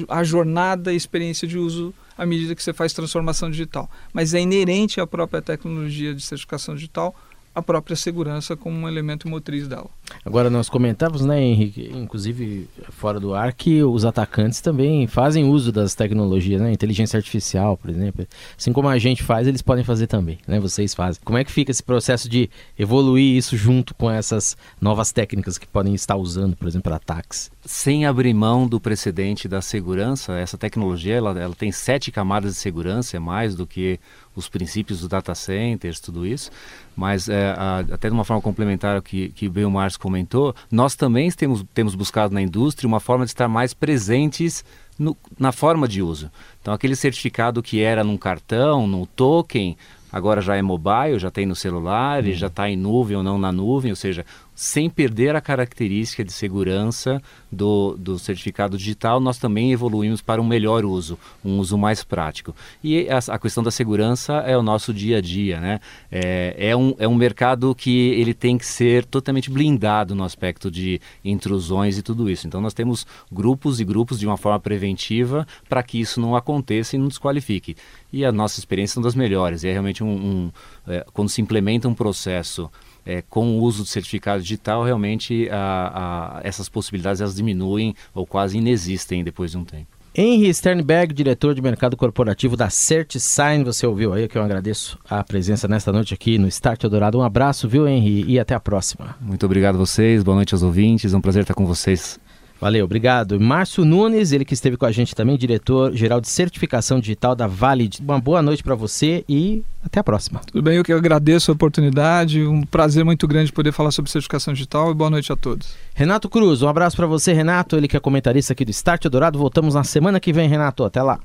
a 0.07 0.23
jornada 0.23 0.93
e 0.93 0.95
experiência 0.95 1.47
de 1.47 1.57
uso 1.57 1.93
à 2.17 2.25
medida 2.25 2.55
que 2.55 2.63
você 2.63 2.73
faz 2.73 2.93
transformação 2.93 3.49
digital. 3.49 3.89
Mas 4.11 4.33
é 4.33 4.41
inerente 4.41 4.99
à 4.99 5.07
própria 5.07 5.41
tecnologia 5.41 6.13
de 6.13 6.21
certificação 6.21 6.75
digital 6.75 7.15
a 7.53 7.61
própria 7.61 7.95
segurança 7.95 8.55
como 8.55 8.77
um 8.77 8.87
elemento 8.87 9.27
motriz 9.27 9.67
dela. 9.67 9.89
Agora 10.23 10.49
nós 10.49 10.69
comentávamos, 10.69 11.25
né, 11.25 11.41
Henrique, 11.41 11.89
inclusive 11.93 12.67
fora 12.89 13.19
do 13.19 13.33
ar, 13.33 13.53
que 13.53 13.83
os 13.83 14.05
atacantes 14.05 14.61
também 14.61 15.07
fazem 15.07 15.45
uso 15.45 15.71
das 15.71 15.95
tecnologias, 15.95 16.61
né, 16.61 16.71
inteligência 16.71 17.17
artificial, 17.17 17.77
por 17.77 17.89
exemplo, 17.89 18.27
assim 18.57 18.73
como 18.73 18.89
a 18.89 18.97
gente 18.97 19.23
faz, 19.23 19.47
eles 19.47 19.61
podem 19.61 19.83
fazer 19.83 20.07
também, 20.07 20.37
né, 20.47 20.59
vocês 20.59 20.93
fazem. 20.93 21.21
Como 21.23 21.37
é 21.37 21.43
que 21.43 21.51
fica 21.51 21.71
esse 21.71 21.83
processo 21.83 22.27
de 22.29 22.49
evoluir 22.77 23.37
isso 23.37 23.55
junto 23.55 23.93
com 23.95 24.09
essas 24.11 24.57
novas 24.81 25.11
técnicas 25.11 25.57
que 25.57 25.67
podem 25.67 25.93
estar 25.95 26.15
usando, 26.15 26.55
por 26.55 26.67
exemplo, 26.67 26.83
para 26.83 26.97
ataques? 26.97 27.49
Sem 27.65 28.05
abrir 28.05 28.33
mão 28.33 28.67
do 28.67 28.79
precedente 28.79 29.47
da 29.47 29.61
segurança, 29.61 30.33
essa 30.33 30.57
tecnologia 30.57 31.15
ela, 31.15 31.37
ela 31.39 31.55
tem 31.55 31.71
sete 31.71 32.11
camadas 32.11 32.53
de 32.53 32.59
segurança, 32.59 33.17
é 33.17 33.19
mais 33.19 33.55
do 33.55 33.65
que 33.65 33.99
os 34.37 34.47
princípios 34.47 35.01
do 35.01 35.07
data 35.07 35.33
centers, 35.33 35.99
tudo 35.99 36.25
isso. 36.25 36.51
Mas 36.95 37.27
é, 37.27 37.53
a, 37.57 37.79
até 37.91 38.07
de 38.07 38.13
uma 38.13 38.23
forma 38.23 38.41
complementar 38.41 39.01
que, 39.01 39.29
que 39.29 39.49
bem 39.49 39.65
o 39.65 39.71
Márcio 39.71 39.96
comentou, 39.97 40.55
nós 40.71 40.95
também 40.95 41.29
temos, 41.31 41.63
temos 41.73 41.95
buscado 41.95 42.33
na 42.33 42.41
indústria 42.41 42.87
uma 42.87 42.99
forma 42.99 43.25
de 43.25 43.31
estar 43.31 43.47
mais 43.47 43.73
presentes 43.73 44.63
no, 44.97 45.15
na 45.39 45.51
forma 45.51 45.87
de 45.87 46.01
uso. 46.01 46.31
Então, 46.61 46.73
aquele 46.73 46.95
certificado 46.95 47.61
que 47.61 47.81
era 47.81 48.03
num 48.03 48.17
cartão, 48.17 48.87
no 48.87 49.05
token, 49.05 49.77
agora 50.11 50.41
já 50.41 50.55
é 50.55 50.61
mobile, 50.61 51.19
já 51.19 51.29
tem 51.29 51.45
no 51.45 51.55
celular, 51.55 52.23
hum. 52.23 52.31
já 52.31 52.47
está 52.47 52.69
em 52.69 52.75
nuvem 52.75 53.17
ou 53.17 53.23
não 53.23 53.37
na 53.37 53.51
nuvem, 53.51 53.91
ou 53.91 53.95
seja, 53.95 54.25
sem 54.57 54.89
perder 54.89 55.35
a 55.35 55.39
característica 55.39 56.23
de 56.23 56.33
segurança 56.33 57.21
do, 57.51 57.95
do 57.95 58.17
certificado 58.17 58.75
digital, 58.75 59.19
nós 59.19 59.37
também 59.37 59.71
evoluímos 59.71 60.19
para 60.19 60.41
um 60.41 60.47
melhor 60.47 60.83
uso, 60.83 61.15
um 61.45 61.59
uso 61.59 61.77
mais 61.77 62.03
prático. 62.03 62.55
E 62.83 63.07
a, 63.07 63.19
a 63.35 63.37
questão 63.37 63.61
da 63.61 63.69
segurança 63.69 64.33
é 64.37 64.57
o 64.57 64.63
nosso 64.63 64.91
dia 64.91 65.19
a 65.19 65.21
dia, 65.21 65.61
né? 65.61 65.79
É, 66.11 66.55
é, 66.69 66.75
um, 66.75 66.95
é 66.97 67.07
um 67.07 67.13
mercado 67.13 67.75
que 67.75 68.09
ele 68.19 68.33
tem 68.33 68.57
que 68.57 68.65
ser 68.65 69.05
totalmente 69.05 69.51
blindado 69.51 70.15
no 70.15 70.23
aspecto 70.23 70.71
de 70.71 70.99
intrusões 71.23 71.99
e 71.99 72.01
tudo 72.01 72.27
isso. 72.27 72.47
Então 72.47 72.59
nós 72.59 72.73
temos 72.73 73.05
grupos 73.31 73.79
e 73.79 73.85
grupos 73.85 74.17
de 74.17 74.25
uma 74.25 74.37
forma 74.37 74.59
preventiva 74.59 75.45
para 75.69 75.83
que 75.83 75.99
isso 75.99 76.19
não 76.19 76.35
aconteça 76.35 76.95
e 76.95 76.99
não 76.99 77.09
desqualifique. 77.09 77.77
E 78.11 78.25
a 78.25 78.31
nossa 78.31 78.59
experiência 78.59 78.95
são 78.95 79.03
das 79.03 79.13
melhores. 79.13 79.63
É 79.63 79.71
realmente 79.71 80.03
um, 80.03 80.07
um 80.07 80.51
é, 80.87 81.05
quando 81.13 81.29
se 81.29 81.43
implementa 81.43 81.87
um 81.87 81.93
processo 81.93 82.71
é, 83.07 83.21
com 83.21 83.57
o 83.57 83.61
uso 83.61 83.83
do 83.83 83.87
certificado 83.87 84.43
digital, 84.43 84.83
realmente 84.83 85.47
a, 85.49 86.39
a, 86.39 86.41
essas 86.43 86.67
possibilidades 86.67 87.21
elas 87.21 87.35
diminuem 87.35 87.95
ou 88.13 88.25
quase 88.25 88.57
inexistem 88.57 89.23
depois 89.23 89.51
de 89.51 89.57
um 89.57 89.63
tempo. 89.63 89.87
Henry 90.13 90.51
Sternberg, 90.51 91.13
diretor 91.13 91.53
de 91.53 91.61
mercado 91.61 91.95
corporativo 91.95 92.57
da 92.57 92.69
CertSign, 92.69 93.63
você 93.63 93.85
ouviu 93.85 94.13
aí, 94.13 94.27
que 94.27 94.35
eu 94.37 94.41
agradeço 94.41 94.97
a 95.07 95.23
presença 95.23 95.67
nesta 95.67 95.93
noite 95.93 96.13
aqui 96.13 96.39
no 96.39 96.47
Start 96.47 96.83
Eldorado. 96.83 97.19
Um 97.19 97.21
abraço, 97.21 97.67
viu, 97.69 97.87
Henry, 97.87 98.25
e 98.27 98.39
até 98.39 98.55
a 98.55 98.59
próxima. 98.59 99.15
Muito 99.21 99.45
obrigado 99.45 99.75
a 99.75 99.77
vocês, 99.77 100.23
boa 100.23 100.35
noite 100.35 100.55
aos 100.55 100.63
ouvintes, 100.63 101.13
é 101.13 101.17
um 101.17 101.21
prazer 101.21 101.43
estar 101.43 101.53
com 101.53 101.67
vocês 101.67 102.19
Valeu, 102.59 102.85
obrigado. 102.85 103.39
Márcio 103.39 103.85
Nunes, 103.85 104.31
ele 104.31 104.43
que 104.43 104.53
esteve 104.53 104.77
com 104.77 104.85
a 104.85 104.91
gente 104.91 105.13
também, 105.13 105.37
diretor-geral 105.37 106.19
de 106.19 106.27
certificação 106.27 106.99
digital 106.99 107.35
da 107.35 107.45
Valid. 107.45 107.99
Uma 108.01 108.19
boa 108.19 108.41
noite 108.41 108.63
para 108.63 108.73
você 108.73 109.23
e 109.29 109.63
até 109.83 109.99
a 109.99 110.03
próxima. 110.03 110.41
Tudo 110.45 110.61
bem, 110.63 110.77
eu 110.77 110.83
que 110.83 110.91
agradeço 110.91 111.51
a 111.51 111.53
oportunidade, 111.53 112.43
um 112.43 112.63
prazer 112.63 113.05
muito 113.05 113.27
grande 113.27 113.51
poder 113.51 113.71
falar 113.71 113.91
sobre 113.91 114.09
certificação 114.09 114.53
digital 114.53 114.91
e 114.91 114.95
boa 114.95 115.09
noite 115.09 115.31
a 115.31 115.35
todos. 115.35 115.75
Renato 115.93 116.27
Cruz, 116.29 116.61
um 116.61 116.67
abraço 116.67 116.95
para 116.95 117.05
você, 117.05 117.31
Renato, 117.31 117.77
ele 117.77 117.87
que 117.87 117.95
é 117.95 117.99
comentarista 117.99 118.53
aqui 118.53 118.65
do 118.65 118.71
Start 118.71 119.05
Dourado. 119.05 119.37
Voltamos 119.37 119.75
na 119.75 119.83
semana 119.83 120.19
que 120.19 120.33
vem, 120.33 120.49
Renato. 120.49 120.83
Até 120.83 121.01
lá. 121.01 121.19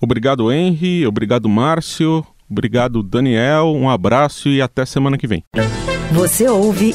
Obrigado, 0.00 0.52
Henry. 0.52 1.06
Obrigado, 1.06 1.48
Márcio. 1.48 2.24
Obrigado, 2.48 3.02
Daniel. 3.02 3.74
Um 3.74 3.88
abraço 3.88 4.48
e 4.48 4.60
até 4.60 4.84
semana 4.84 5.16
que 5.16 5.26
vem. 5.26 5.42
Você 6.12 6.46
ouve 6.48 6.94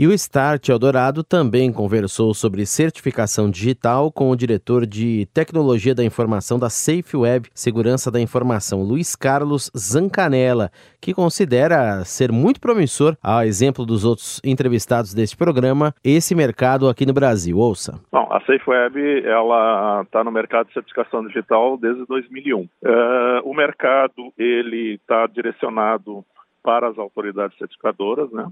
E 0.00 0.06
o 0.06 0.14
Start 0.14 0.66
Eldorado 0.70 1.22
também 1.22 1.70
conversou 1.70 2.32
sobre 2.32 2.64
certificação 2.64 3.50
digital 3.50 4.10
com 4.10 4.30
o 4.30 4.34
diretor 4.34 4.86
de 4.86 5.26
Tecnologia 5.26 5.94
da 5.94 6.02
Informação 6.02 6.58
da 6.58 6.70
SafeWeb 6.70 7.50
Segurança 7.52 8.10
da 8.10 8.18
Informação, 8.18 8.82
Luiz 8.82 9.14
Carlos 9.14 9.70
Zancanella, 9.76 10.70
que 11.02 11.12
considera 11.12 12.02
ser 12.06 12.32
muito 12.32 12.62
promissor, 12.62 13.14
a 13.22 13.44
exemplo 13.44 13.84
dos 13.84 14.02
outros 14.06 14.40
entrevistados 14.42 15.12
deste 15.12 15.36
programa, 15.36 15.94
esse 16.02 16.34
mercado 16.34 16.88
aqui 16.88 17.04
no 17.04 17.12
Brasil. 17.12 17.58
Ouça. 17.58 18.00
Bom, 18.10 18.26
a 18.32 18.40
SafeWeb 18.40 19.26
ela 19.26 20.00
está 20.00 20.24
no 20.24 20.32
mercado 20.32 20.68
de 20.68 20.72
certificação 20.72 21.26
digital 21.26 21.76
desde 21.76 22.06
2001. 22.06 22.58
Uh, 22.58 22.68
é, 22.86 23.42
o 23.44 23.52
mercado 23.52 24.32
ele 24.38 24.94
está 24.94 25.26
direcionado 25.26 26.24
para 26.62 26.88
as 26.88 26.96
autoridades 26.96 27.58
certificadoras, 27.58 28.32
né? 28.32 28.46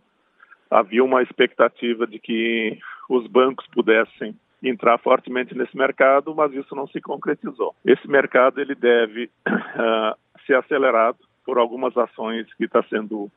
Havia 0.70 1.02
uma 1.04 1.22
expectativa 1.22 2.06
de 2.06 2.18
que 2.18 2.78
os 3.08 3.26
bancos 3.26 3.66
pudessem 3.68 4.34
entrar 4.62 4.98
fortemente 4.98 5.56
nesse 5.56 5.76
mercado, 5.76 6.34
mas 6.34 6.52
isso 6.52 6.74
não 6.74 6.86
se 6.88 7.00
concretizou. 7.00 7.74
Esse 7.84 8.08
mercado 8.08 8.60
ele 8.60 8.74
deve 8.74 9.30
uh, 9.46 10.16
ser 10.46 10.54
acelerado 10.54 11.18
por 11.44 11.58
algumas 11.58 11.96
ações 11.96 12.52
que 12.54 12.64
está 12.64 12.82
sendo 12.84 13.30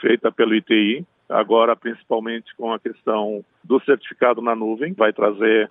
feita 0.00 0.30
pelo 0.30 0.54
ITI, 0.54 1.04
agora 1.28 1.74
principalmente 1.74 2.54
com 2.56 2.72
a 2.72 2.78
questão 2.78 3.44
do 3.64 3.80
certificado 3.80 4.40
na 4.40 4.54
nuvem, 4.54 4.92
vai 4.92 5.12
trazer 5.12 5.70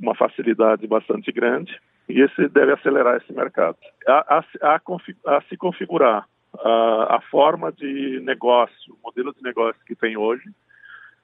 uma 0.00 0.14
facilidade 0.14 0.86
bastante 0.86 1.30
grande 1.30 1.78
e 2.08 2.20
esse 2.22 2.48
deve 2.48 2.72
acelerar 2.72 3.16
esse 3.16 3.32
mercado. 3.32 3.76
A, 4.06 4.38
a, 4.38 4.76
a, 4.76 5.36
a 5.36 5.42
se 5.42 5.56
configurar 5.56 6.26
a, 6.58 7.20
forma 7.30 7.72
de 7.72 8.20
negócio, 8.24 8.94
o 8.94 8.98
modelo 9.02 9.32
de 9.34 9.42
negócio 9.42 9.80
que 9.86 9.94
tem 9.94 10.16
hoje, 10.16 10.48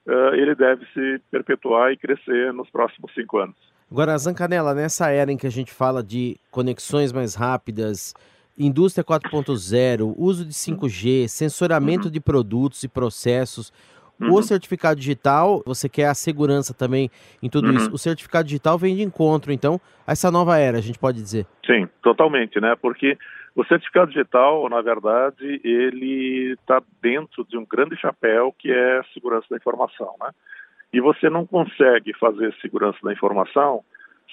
uh, 0.05 0.33
ele 0.33 0.55
deve 0.55 0.85
se 0.93 1.21
perpetuar 1.29 1.91
e 1.91 1.97
crescer 1.97 2.53
nos 2.53 2.69
próximos 2.69 3.13
cinco 3.13 3.37
anos. 3.37 3.55
Agora, 3.91 4.17
Zancanella, 4.17 4.73
nessa 4.73 5.09
era 5.09 5.31
em 5.31 5.37
que 5.37 5.47
a 5.47 5.51
gente 5.51 5.71
fala 5.71 6.03
de 6.03 6.37
conexões 6.51 7.13
mais 7.13 7.35
rápidas, 7.35 8.13
indústria 8.57 9.03
4.0, 9.03 10.13
uso 10.17 10.45
de 10.45 10.53
5G, 10.53 11.27
sensoramento 11.27 12.05
uhum. 12.05 12.11
de 12.11 12.19
produtos 12.19 12.83
e 12.83 12.87
processos, 12.87 13.71
Uhum. 14.19 14.33
O 14.33 14.41
certificado 14.41 14.99
digital, 14.99 15.61
você 15.65 15.87
quer 15.87 16.07
a 16.07 16.13
segurança 16.13 16.73
também 16.73 17.09
em 17.41 17.49
tudo 17.49 17.69
uhum. 17.69 17.75
isso. 17.75 17.93
O 17.93 17.97
certificado 17.97 18.47
digital 18.47 18.77
vem 18.77 18.95
de 18.95 19.03
encontro, 19.03 19.51
então, 19.51 19.79
a 20.05 20.11
essa 20.11 20.31
nova 20.31 20.57
era, 20.57 20.77
a 20.77 20.81
gente 20.81 20.97
pode 20.97 21.21
dizer. 21.21 21.45
Sim, 21.65 21.87
totalmente, 22.01 22.59
né? 22.59 22.75
Porque 22.81 23.17
o 23.57 23.65
certificado 23.65 24.11
digital, 24.11 24.69
na 24.69 24.81
verdade, 24.83 25.59
ele 25.63 26.53
está 26.53 26.79
dentro 27.01 27.43
de 27.43 27.57
um 27.57 27.65
grande 27.65 27.97
chapéu 27.97 28.53
que 28.55 28.71
é 28.71 29.01
segurança 29.15 29.47
da 29.49 29.57
informação, 29.57 30.13
né? 30.21 30.29
E 30.93 31.01
você 31.01 31.27
não 31.27 31.43
consegue 31.43 32.13
fazer 32.19 32.53
segurança 32.61 32.99
da 33.01 33.11
informação 33.11 33.83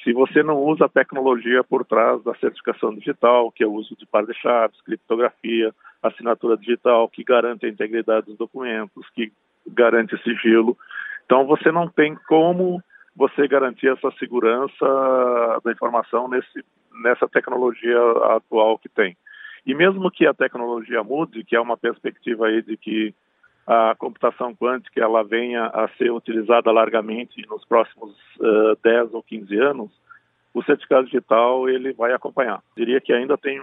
se 0.03 0.13
você 0.13 0.43
não 0.43 0.59
usa 0.59 0.85
a 0.85 0.91
tecnologia 0.91 1.65
por 1.65 1.87
trás 1.87 2.23
da 2.23 2.35
certificação 2.35 2.95
digital, 2.95 3.51
que 3.51 3.65
é 3.65 3.67
o 3.67 3.73
uso 3.73 3.97
de 3.97 4.05
par 4.05 4.27
de 4.27 4.35
chaves, 4.35 4.79
criptografia, 4.83 5.75
assinatura 6.03 6.59
digital, 6.59 7.09
que 7.09 7.25
garante 7.25 7.65
a 7.65 7.71
integridade 7.71 8.27
dos 8.27 8.37
documentos, 8.37 9.09
que 9.15 9.33
garante 9.67 10.23
sigilo. 10.23 10.77
Então 11.25 11.47
você 11.47 11.73
não 11.73 11.89
tem 11.89 12.15
como 12.29 12.83
você 13.17 13.49
garantir 13.49 13.89
essa 13.89 14.11
segurança 14.19 14.85
da 15.65 15.73
informação 15.73 16.29
nesse, 16.29 16.63
nessa 17.03 17.29
tecnologia 17.29 17.99
atual 18.37 18.79
que 18.79 18.89
tem. 18.89 19.17
E 19.67 19.75
mesmo 19.75 20.11
que 20.11 20.27
a 20.27 20.35
tecnologia 20.35 21.03
mude, 21.03 21.45
que 21.45 21.57
é 21.57 21.61
uma 21.61 21.77
perspectiva 21.77 22.47
aí 22.47 22.63
de 22.63 22.77
que 22.77 23.15
a 23.67 23.95
computação 23.97 24.55
quântica 24.55 25.01
ela 25.01 25.25
venha 25.25 25.67
a 25.67 25.89
ser 25.97 26.11
utilizada 26.11 26.71
largamente 26.71 27.47
nos 27.49 27.65
próximos 27.65 28.13
uh, 28.39 28.77
10 28.83 29.15
ou 29.15 29.23
15 29.23 29.57
anos, 29.59 29.91
o 30.53 30.63
certificado 30.63 31.07
digital 31.07 31.69
ele 31.69 31.93
vai 31.93 32.13
acompanhar. 32.13 32.63
Diria 32.77 33.01
que 33.01 33.13
ainda 33.13 33.39
tem 33.39 33.63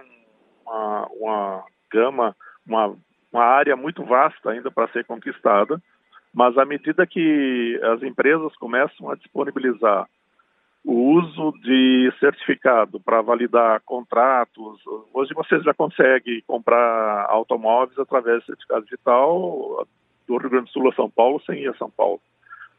uma, 0.66 1.08
uma 1.20 1.64
gama, 1.92 2.36
uma, 2.66 2.96
uma 3.32 3.44
área 3.44 3.76
muito 3.76 4.04
vasta 4.04 4.50
ainda 4.50 4.72
para 4.72 4.88
ser 4.90 5.06
conquistada, 5.06 5.80
mas 6.34 6.58
à 6.58 6.66
medida 6.66 7.06
que 7.06 7.80
as 7.84 8.02
empresas 8.02 8.56
começam 8.56 9.10
a 9.10 9.16
disponibilizar 9.16 10.08
o 10.84 10.94
uso 10.94 11.54
de 11.62 12.12
certificado 12.20 13.00
para 13.00 13.22
validar 13.22 13.82
contratos, 13.86 14.82
hoje 15.14 15.34
você 15.34 15.60
já 15.62 15.74
consegue 15.74 16.42
comprar 16.48 17.28
automóveis 17.30 17.98
através 18.00 18.40
de 18.40 18.48
certificado 18.48 18.84
digital 18.86 19.88
do 20.28 20.38
Rio 20.38 20.50
Grande 20.50 20.66
do 20.66 20.72
Sul 20.72 20.90
a 20.90 20.96
São 20.96 21.10
Paulo 21.10 21.42
sem 21.46 21.60
ir 21.60 21.70
a 21.70 21.76
São 21.76 21.90
Paulo. 21.90 22.20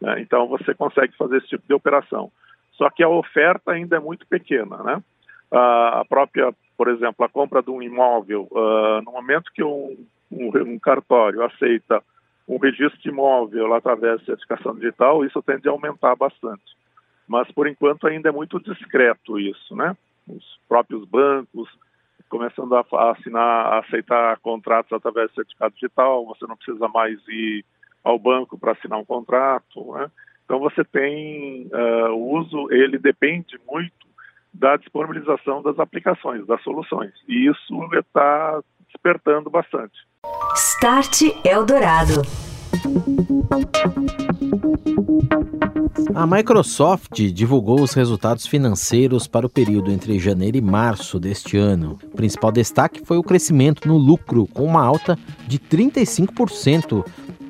Né? 0.01 0.21
Então 0.21 0.49
você 0.49 0.75
consegue 0.75 1.17
fazer 1.17 1.39
esse 1.39 1.49
tipo 1.49 1.65
de 1.67 1.75
operação. 1.75 2.31
Só 2.73 2.91
que 2.91 3.03
a 3.03 3.09
oferta 3.09 3.71
ainda 3.71 3.97
é 3.97 4.01
muito 4.01 4.27
pequena, 4.27 4.79
né? 4.83 5.03
A 5.51 6.05
própria, 6.09 6.53
por 6.77 6.89
exemplo, 6.89 7.25
a 7.25 7.29
compra 7.29 7.63
de 7.63 7.71
um 7.71 7.83
imóvel, 7.83 8.49
uh, 8.51 9.03
no 9.05 9.13
momento 9.13 9.53
que 9.55 9.63
um, 9.63 10.07
um, 10.31 10.51
um 10.67 10.79
cartório 10.79 11.45
aceita 11.45 12.03
um 12.49 12.57
registro 12.57 12.99
de 13.01 13.11
imóvel 13.11 13.75
através 13.75 14.21
de 14.21 14.27
certificação 14.27 14.75
digital, 14.75 15.25
isso 15.25 15.43
tende 15.43 15.69
a 15.69 15.73
aumentar 15.73 16.17
bastante. 16.17 16.65
Mas, 17.33 17.51
por 17.51 17.67
enquanto, 17.67 18.07
ainda 18.07 18.29
é 18.29 18.33
muito 18.33 18.61
discreto 18.61 19.41
isso, 19.41 19.75
né? 19.75 19.97
Os 20.29 20.45
próprios 20.69 21.03
bancos 21.07 21.67
começando 22.29 22.75
a 22.75 23.11
assinar, 23.11 23.73
a 23.73 23.79
aceitar 23.79 24.39
contratos 24.41 24.93
através 24.93 25.29
de 25.31 25.37
certificado 25.37 25.75
digital, 25.75 26.27
você 26.27 26.47
não 26.47 26.57
precisa 26.57 26.89
mais 26.89 27.19
ir 27.29 27.65
ao 28.05 28.19
banco 28.19 28.59
para 28.59 28.73
assinar 28.73 28.99
um 28.99 29.05
contrato, 29.05 29.95
né? 29.95 30.11
Então, 30.45 30.59
você 30.59 30.85
tem 30.85 31.71
uh, 31.73 32.13
o 32.13 32.39
uso, 32.39 32.71
ele 32.71 32.99
depende 32.99 33.59
muito 33.67 34.07
da 34.53 34.77
disponibilização 34.77 35.63
das 35.63 35.79
aplicações, 35.79 36.47
das 36.47 36.63
soluções. 36.63 37.15
E 37.27 37.49
isso 37.49 37.89
está 37.95 38.61
despertando 38.89 39.49
bastante. 39.49 39.95
Start 40.55 41.23
Eldorado. 41.47 42.21
A 46.15 46.27
Microsoft 46.27 47.21
divulgou 47.33 47.81
os 47.81 47.95
resultados 47.95 48.47
financeiros 48.47 49.27
para 49.27 49.47
o 49.47 49.51
período 49.51 49.91
entre 49.91 50.19
janeiro 50.19 50.57
e 50.57 50.61
março 50.61 51.19
deste 51.19 51.57
ano. 51.57 51.99
O 52.05 52.17
principal 52.17 52.53
destaque 52.53 53.03
foi 53.05 53.17
o 53.17 53.23
crescimento 53.23 53.89
no 53.89 53.97
lucro, 53.97 54.47
com 54.47 54.65
uma 54.65 54.85
alta 54.85 55.19
de 55.47 55.59
35% 55.59 57.05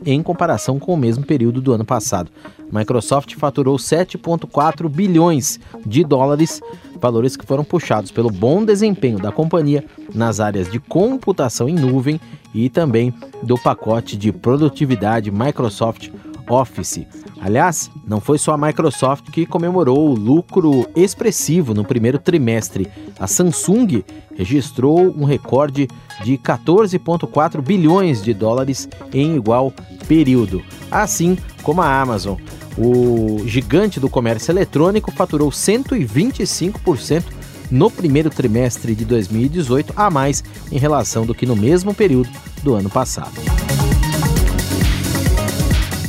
em 0.05 0.23
comparação 0.23 0.79
com 0.79 0.95
o 0.95 0.97
mesmo 0.97 1.25
período 1.25 1.61
do 1.61 1.73
ano 1.73 1.85
passado. 1.85 2.31
A 2.73 2.79
Microsoft 2.79 3.35
faturou 3.37 3.77
7,4 3.77 4.89
bilhões 4.89 5.61
de 5.85 6.05
dólares, 6.05 6.61
valores 7.01 7.37
que 7.37 7.47
foram 7.47 7.65
puxados 7.65 8.11
pelo 8.11 8.31
bom 8.31 8.65
desempenho 8.65 9.19
da 9.19 9.33
companhia 9.33 9.85
nas 10.15 10.41
áreas 10.41 10.71
de 10.71 10.79
computação 10.79 11.69
em 11.69 11.75
nuvem 11.75 12.21
e 12.55 12.69
também 12.69 13.13
do 13.43 13.59
pacote 13.59 14.17
de 14.17 14.33
produtividade 14.33 15.31
Microsoft 15.31 16.11
Office. 16.49 17.07
Aliás, 17.41 17.91
não 18.07 18.21
foi 18.21 18.39
só 18.39 18.53
a 18.53 18.59
Microsoft 18.59 19.31
que 19.31 19.47
comemorou 19.47 20.11
o 20.11 20.15
lucro 20.15 20.89
expressivo 20.95 21.75
no 21.75 21.85
primeiro 21.85 22.19
trimestre. 22.19 22.89
A 23.19 23.27
Samsung 23.27 24.05
registrou 24.37 25.13
um 25.17 25.25
recorde 25.25 25.89
de 26.25 26.39
14,4 26.39 27.61
bilhões 27.61 28.23
de 28.23 28.33
dólares 28.33 28.89
em 29.13 29.37
igual 29.37 29.73
período, 30.07 30.63
assim 30.91 31.37
como 31.63 31.83
a 31.83 32.01
Amazon. 32.01 32.39
O 32.77 33.43
gigante 33.47 34.01
do 34.01 34.09
comércio 34.09 34.51
eletrônico 34.51 35.11
faturou 35.11 35.51
125% 35.51 37.25
no 37.71 37.91
primeiro 37.91 38.31
trimestre 38.31 38.95
de 38.95 39.05
2018, 39.05 39.95
a 39.97 40.11
mais 40.11 40.45
em 40.71 40.79
relação 40.79 41.25
do 41.25 41.35
que 41.35 41.47
no 41.47 41.57
mesmo 41.57 41.95
período 41.95 42.29
do 42.63 42.75
ano 42.75 42.91
passado. 42.91 43.62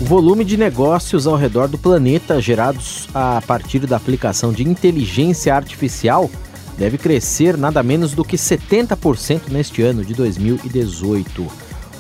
O 0.04 0.06
volume 0.06 0.44
de 0.44 0.58
negócios 0.58 1.26
ao 1.26 1.38
redor 1.38 1.70
do 1.70 1.78
planeta 1.78 2.42
gerados 2.42 3.08
a 3.14 3.42
partir 3.48 3.88
da 3.88 3.96
aplicação 3.96 4.52
de 4.52 4.62
inteligência 4.62 5.56
artificial 5.56 6.30
deve 6.78 6.98
crescer 6.98 7.56
nada 7.56 7.82
menos 7.82 8.12
do 8.12 8.26
que 8.26 8.36
70% 8.36 9.44
neste 9.48 9.82
ano 9.82 10.04
de 10.04 10.14
2018. 10.14 11.48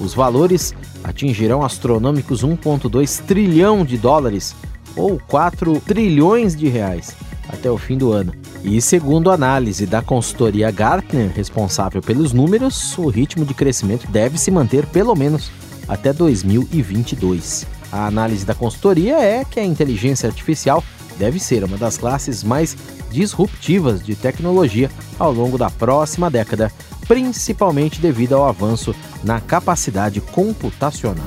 Os 0.02 0.14
valores 0.14 0.76
atingirão 1.02 1.64
astronômicos 1.64 2.44
1,2 2.44 3.22
trilhão 3.26 3.86
de 3.86 3.98
dólares 3.98 4.54
ou 4.98 5.18
4 5.30 5.80
trilhões 5.80 6.58
de 6.58 6.68
reais 6.68 7.16
até 7.48 7.72
o 7.72 7.78
fim 7.78 7.98
do 7.98 8.12
ano. 8.12 8.34
E 8.66 8.82
segundo 8.82 9.32
análise 9.32 9.86
da 9.86 10.02
consultoria 10.02 10.70
Gartner, 10.72 11.32
responsável 11.34 12.02
pelos 12.02 12.34
números, 12.34 12.98
o 12.98 13.08
ritmo 13.08 13.46
de 13.46 13.54
crescimento 13.54 14.12
deve 14.12 14.38
se 14.38 14.52
manter 14.52 14.86
pelo 14.88 15.16
menos 15.16 15.50
até 15.88 16.12
2022. 16.12 17.73
A 17.94 18.08
análise 18.08 18.44
da 18.44 18.56
consultoria 18.56 19.20
é 19.20 19.46
que 19.46 19.60
a 19.60 19.64
inteligência 19.64 20.28
artificial 20.28 20.84
deve 21.20 21.40
ser 21.40 21.64
uma 21.64 21.78
das 21.78 21.96
classes 21.96 22.44
mais 22.44 22.76
disruptivas 23.12 24.04
de 24.04 24.16
tecnologia 24.16 24.90
ao 25.20 25.32
longo 25.32 25.60
da 25.60 25.70
próxima 25.70 26.28
década, 26.28 26.72
principalmente 27.08 28.02
devido 28.02 28.34
ao 28.34 28.50
avanço 28.50 28.96
na 29.24 29.40
capacidade 29.40 30.20
computacional. 30.20 31.24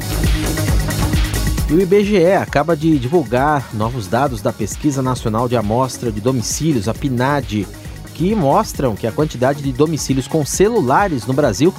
E 1.70 1.72
o 1.72 1.80
IBGE 1.80 2.32
acaba 2.32 2.76
de 2.76 2.98
divulgar 2.98 3.72
novos 3.72 4.08
dados 4.08 4.42
da 4.42 4.52
Pesquisa 4.52 5.00
Nacional 5.00 5.48
de 5.48 5.56
Amostra 5.56 6.10
de 6.10 6.20
Domicílios, 6.20 6.88
a 6.88 6.94
PNAD, 6.94 7.64
que 8.12 8.34
mostram 8.34 8.96
que 8.96 9.06
a 9.06 9.12
quantidade 9.12 9.62
de 9.62 9.72
domicílios 9.72 10.26
com 10.26 10.44
celulares 10.44 11.26
no 11.26 11.32
Brasil 11.32 11.72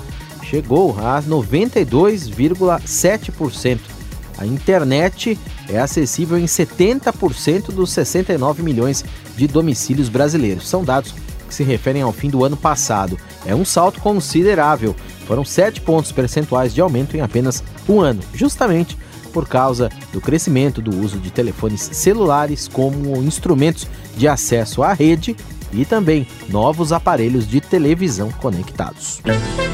chegou 0.44 0.98
a 0.98 1.22
92,7%. 1.22 3.97
A 4.38 4.46
internet 4.46 5.38
é 5.70 5.80
acessível 5.80 6.38
em 6.38 6.46
70% 6.46 7.72
dos 7.72 7.92
69 7.92 8.62
milhões 8.62 9.04
de 9.36 9.48
domicílios 9.48 10.10
brasileiros. 10.10 10.68
São 10.68 10.84
dados 10.84 11.14
que 11.48 11.56
se 11.56 11.64
referem 11.64 12.02
ao 12.02 12.12
fim 12.12 12.30
do 12.30 12.44
ano 12.44 12.58
passado. 12.58 13.18
É 13.46 13.56
um 13.56 13.66
salto 13.66 14.00
considerável. 14.00 14.96
Foram 15.26 15.44
7 15.44 15.82
pontos 15.82 16.12
percentuais 16.12 16.74
de 16.74 16.82
aumento 16.82 17.18
em 17.18 17.22
apenas 17.22 17.64
um 17.88 18.00
ano, 18.00 18.22
justamente 18.34 18.98
por 19.34 19.48
causa 19.48 19.90
do 20.12 20.22
crescimento 20.22 20.82
do 20.82 20.96
uso 21.00 21.20
de 21.20 21.30
telefones 21.30 21.90
celulares 21.94 22.68
como 22.68 23.22
instrumentos 23.22 23.88
de 24.16 24.28
acesso 24.28 24.82
à 24.82 24.94
rede 24.94 25.36
e 25.72 25.86
também 25.86 26.28
novos 26.50 26.92
aparelhos 26.92 27.48
de 27.48 27.62
televisão 27.62 28.32
conectados. 28.32 29.22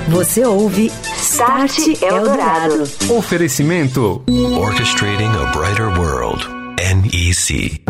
Você 0.09 0.43
ouve 0.43 0.91
Start 1.33 2.03
Eldorado. 2.03 2.83
Oferecimento 3.09 4.21
Orchestrating 4.55 5.31
a 5.35 5.51
Brighter 5.51 5.87
World. 5.99 6.45
NEC. 6.77 7.81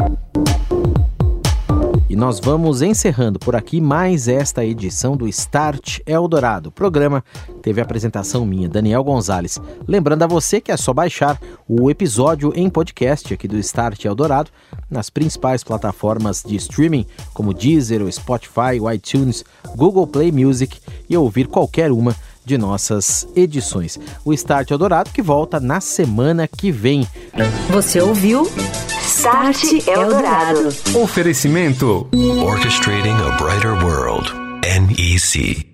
E 2.09 2.15
nós 2.15 2.39
vamos 2.39 2.81
encerrando 2.81 3.39
por 3.39 3.53
aqui 3.53 3.81
mais 3.81 4.29
esta 4.29 4.63
edição 4.63 5.17
do 5.17 5.27
Start 5.27 5.99
Eldorado. 6.05 6.69
O 6.69 6.71
programa 6.71 7.21
teve 7.61 7.81
a 7.81 7.83
apresentação 7.83 8.45
minha, 8.45 8.69
Daniel 8.69 9.03
Gonzalez. 9.03 9.59
Lembrando 9.85 10.23
a 10.23 10.27
você 10.27 10.61
que 10.61 10.71
é 10.71 10.77
só 10.77 10.93
baixar 10.93 11.37
o 11.67 11.91
episódio 11.91 12.53
em 12.55 12.69
podcast 12.69 13.33
aqui 13.33 13.45
do 13.45 13.57
Start 13.57 14.05
Eldorado 14.05 14.51
nas 14.89 15.09
principais 15.09 15.65
plataformas 15.65 16.41
de 16.45 16.55
streaming, 16.55 17.05
como 17.33 17.53
Deezer, 17.53 18.09
Spotify, 18.09 18.77
iTunes, 18.95 19.43
Google 19.75 20.07
Play 20.07 20.31
Music 20.31 20.79
e 21.09 21.17
ouvir 21.17 21.47
qualquer 21.47 21.91
uma 21.91 22.15
de 22.45 22.57
nossas 22.57 23.27
edições. 23.35 23.99
O 24.23 24.33
Start 24.33 24.71
Eldorado 24.71 25.11
que 25.11 25.21
volta 25.21 25.59
na 25.59 25.79
semana 25.81 26.47
que 26.47 26.71
vem. 26.71 27.07
Você 27.69 27.99
ouviu? 28.01 28.49
Start 29.05 29.87
Eldorado. 29.87 30.69
Oferecimento 30.95 32.07
Orchestrating 32.43 33.09
a 33.09 33.37
Brighter 33.37 33.83
World. 33.83 34.31
NEC. 34.63 35.72